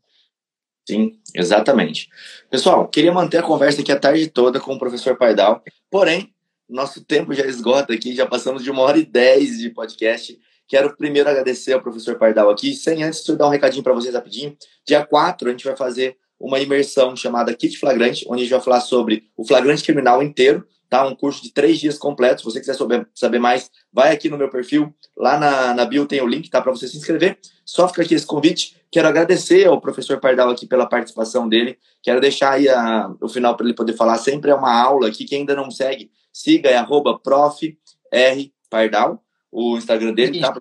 [0.88, 2.10] Sim, exatamente.
[2.50, 6.34] Pessoal, queria manter a conversa aqui a tarde toda com o professor Pardal, porém,
[6.70, 10.38] nosso tempo já esgota aqui, já passamos de uma hora e dez de podcast.
[10.68, 14.14] Quero primeiro agradecer ao professor Pardal aqui, sem antes eu dar um recadinho para vocês
[14.14, 14.58] rapidinho.
[14.86, 18.62] Dia 4 a gente vai fazer uma imersão chamada Kit Flagrante, onde a gente vai
[18.62, 21.08] falar sobre o flagrante criminal inteiro, tá?
[21.08, 22.44] Um curso de três dias completos.
[22.44, 26.06] Se você quiser saber, saber mais, vai aqui no meu perfil, lá na, na bio
[26.06, 26.62] tem o link, tá?
[26.62, 27.40] Para você se inscrever.
[27.66, 28.78] Só fica aqui esse convite.
[28.92, 31.80] Quero agradecer ao professor Pardal aqui pela participação dele.
[32.04, 34.20] Quero deixar aí a, o final para ele poder falar.
[34.20, 35.26] Sempre é uma aula aqui.
[35.26, 37.20] Quem ainda não segue, siga, é arroba
[39.52, 40.56] o Instagram dele, tá?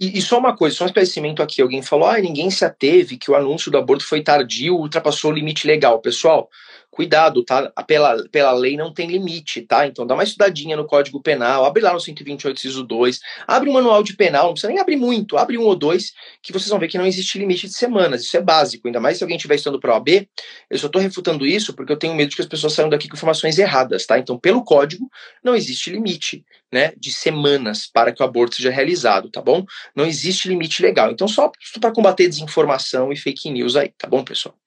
[0.00, 1.62] E, e, só uma coisa, só um esclarecimento aqui.
[1.62, 5.34] Alguém falou, ah, ninguém se ateve que o anúncio do aborto foi tardio, ultrapassou o
[5.34, 6.00] limite legal.
[6.00, 6.48] Pessoal,
[6.90, 7.70] cuidado, tá?
[7.86, 9.86] Pela, pela lei não tem limite, tá?
[9.86, 13.72] Então dá uma estudadinha no Código Penal, abre lá no 128 CISO 2, abre um
[13.72, 16.12] manual de penal, não precisa nem abrir muito, abre um ou dois,
[16.42, 19.18] que vocês vão ver que não existe limite de semanas, isso é básico, ainda mais
[19.18, 20.28] se alguém estiver estudando para o AB,
[20.68, 23.08] eu só estou refutando isso porque eu tenho medo de que as pessoas saiam daqui
[23.08, 24.18] com informações erradas, tá?
[24.18, 25.08] Então, pelo código,
[25.44, 29.64] não existe limite, né, de semanas para que o aborto seja realizado, tá bom?
[29.94, 31.10] Não existe limite legal.
[31.10, 34.59] Então, só para combater desinformação e fake news aí, tá bom, pessoal?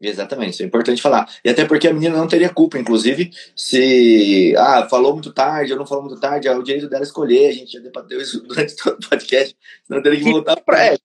[0.00, 1.26] Exatamente, isso é importante falar.
[1.42, 5.78] E até porque a menina não teria culpa, inclusive, se ah, falou muito tarde ou
[5.78, 8.76] não falou muito tarde, é o direito dela escolher, a gente já debateu isso durante
[8.76, 10.98] todo o podcast, senão teria que voltar para é,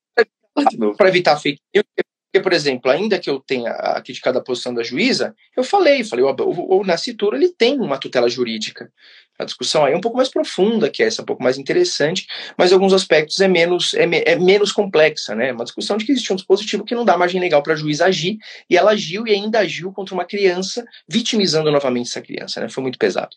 [0.98, 1.86] para evitar fake news,
[2.32, 3.74] porque, por exemplo, ainda que eu tenha
[4.06, 8.30] criticado a posição da juíza, eu falei, falei, o, o, o ele tem uma tutela
[8.30, 8.90] jurídica.
[9.38, 12.26] A discussão aí é um pouco mais profunda que essa, um pouco mais interessante,
[12.58, 15.52] mas em alguns aspectos é menos, é, é menos complexa, né?
[15.52, 18.06] Uma discussão de que existe um dispositivo que não dá margem legal para a juíza
[18.06, 18.38] agir,
[18.70, 22.70] e ela agiu e ainda agiu contra uma criança, vitimizando novamente essa criança, né?
[22.70, 23.36] Foi muito pesado.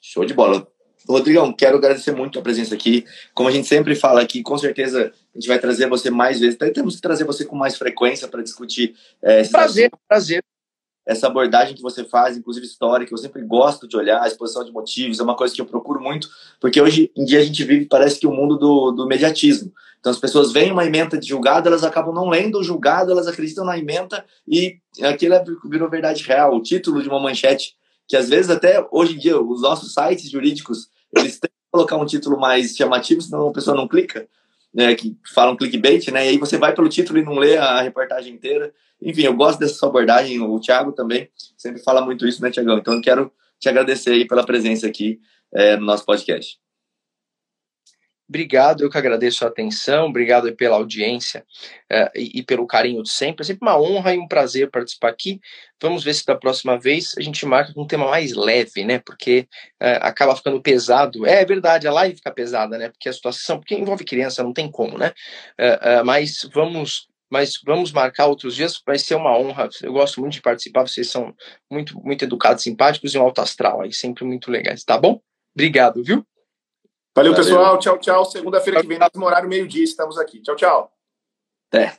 [0.00, 0.64] Show de bola.
[1.12, 3.04] Rodrigão, quero agradecer muito a presença aqui.
[3.34, 6.56] Como a gente sempre fala aqui, com certeza a gente vai trazer você mais vezes.
[6.74, 8.94] Temos que trazer você com mais frequência para discutir.
[9.22, 10.06] É, prazer, assuntos.
[10.08, 10.44] prazer.
[11.06, 14.70] Essa abordagem que você faz, inclusive histórica, eu sempre gosto de olhar, a exposição de
[14.70, 16.28] motivos, é uma coisa que eu procuro muito,
[16.60, 19.72] porque hoje em dia a gente vive, parece que o um mundo do, do mediatismo.
[19.98, 23.26] Então as pessoas veem uma emenda de julgado, elas acabam não lendo o julgado, elas
[23.26, 27.74] acreditam na emenda e aquilo é, virou verdade real, o título de uma manchete
[28.10, 31.96] que às vezes até hoje em dia os nossos sites jurídicos eles têm que colocar
[31.96, 34.28] um título mais chamativo, senão a pessoa não clica.
[34.72, 36.26] né, que falam clickbait, né?
[36.26, 38.72] E aí você vai pelo título e não lê a reportagem inteira.
[39.02, 42.78] Enfim, eu gosto dessa abordagem, o Thiago também sempre fala muito isso, né, Tiagão?
[42.78, 45.18] Então eu quero te agradecer aí pela presença aqui
[45.52, 46.58] é, no nosso podcast.
[48.30, 51.44] Obrigado, eu que agradeço a atenção, obrigado pela audiência
[51.92, 53.42] uh, e, e, pelo carinho de sempre.
[53.42, 55.40] É sempre uma honra e um prazer participar aqui.
[55.82, 59.00] Vamos ver se da próxima vez a gente marca um tema mais leve, né?
[59.00, 59.48] Porque
[59.82, 61.26] uh, acaba ficando pesado.
[61.26, 62.90] É, é, verdade, a live fica pesada, né?
[62.90, 65.12] Porque a situação, porque envolve criança, não tem como, né?
[65.58, 69.68] Uh, mas vamos mas vamos marcar outros dias, vai ser uma honra.
[69.82, 71.34] Eu gosto muito de participar, vocês são
[71.70, 75.20] muito, muito educados, simpáticos e um alto astral aí, sempre muito legais, tá bom?
[75.54, 76.26] Obrigado, viu?
[77.14, 77.34] Valeu, Valeu.
[77.34, 77.78] pessoal.
[77.78, 78.24] Tchau, tchau.
[78.24, 80.40] Segunda-feira que vem, no horário, meio-dia, estamos aqui.
[80.42, 80.92] Tchau, tchau.
[81.68, 81.98] Até.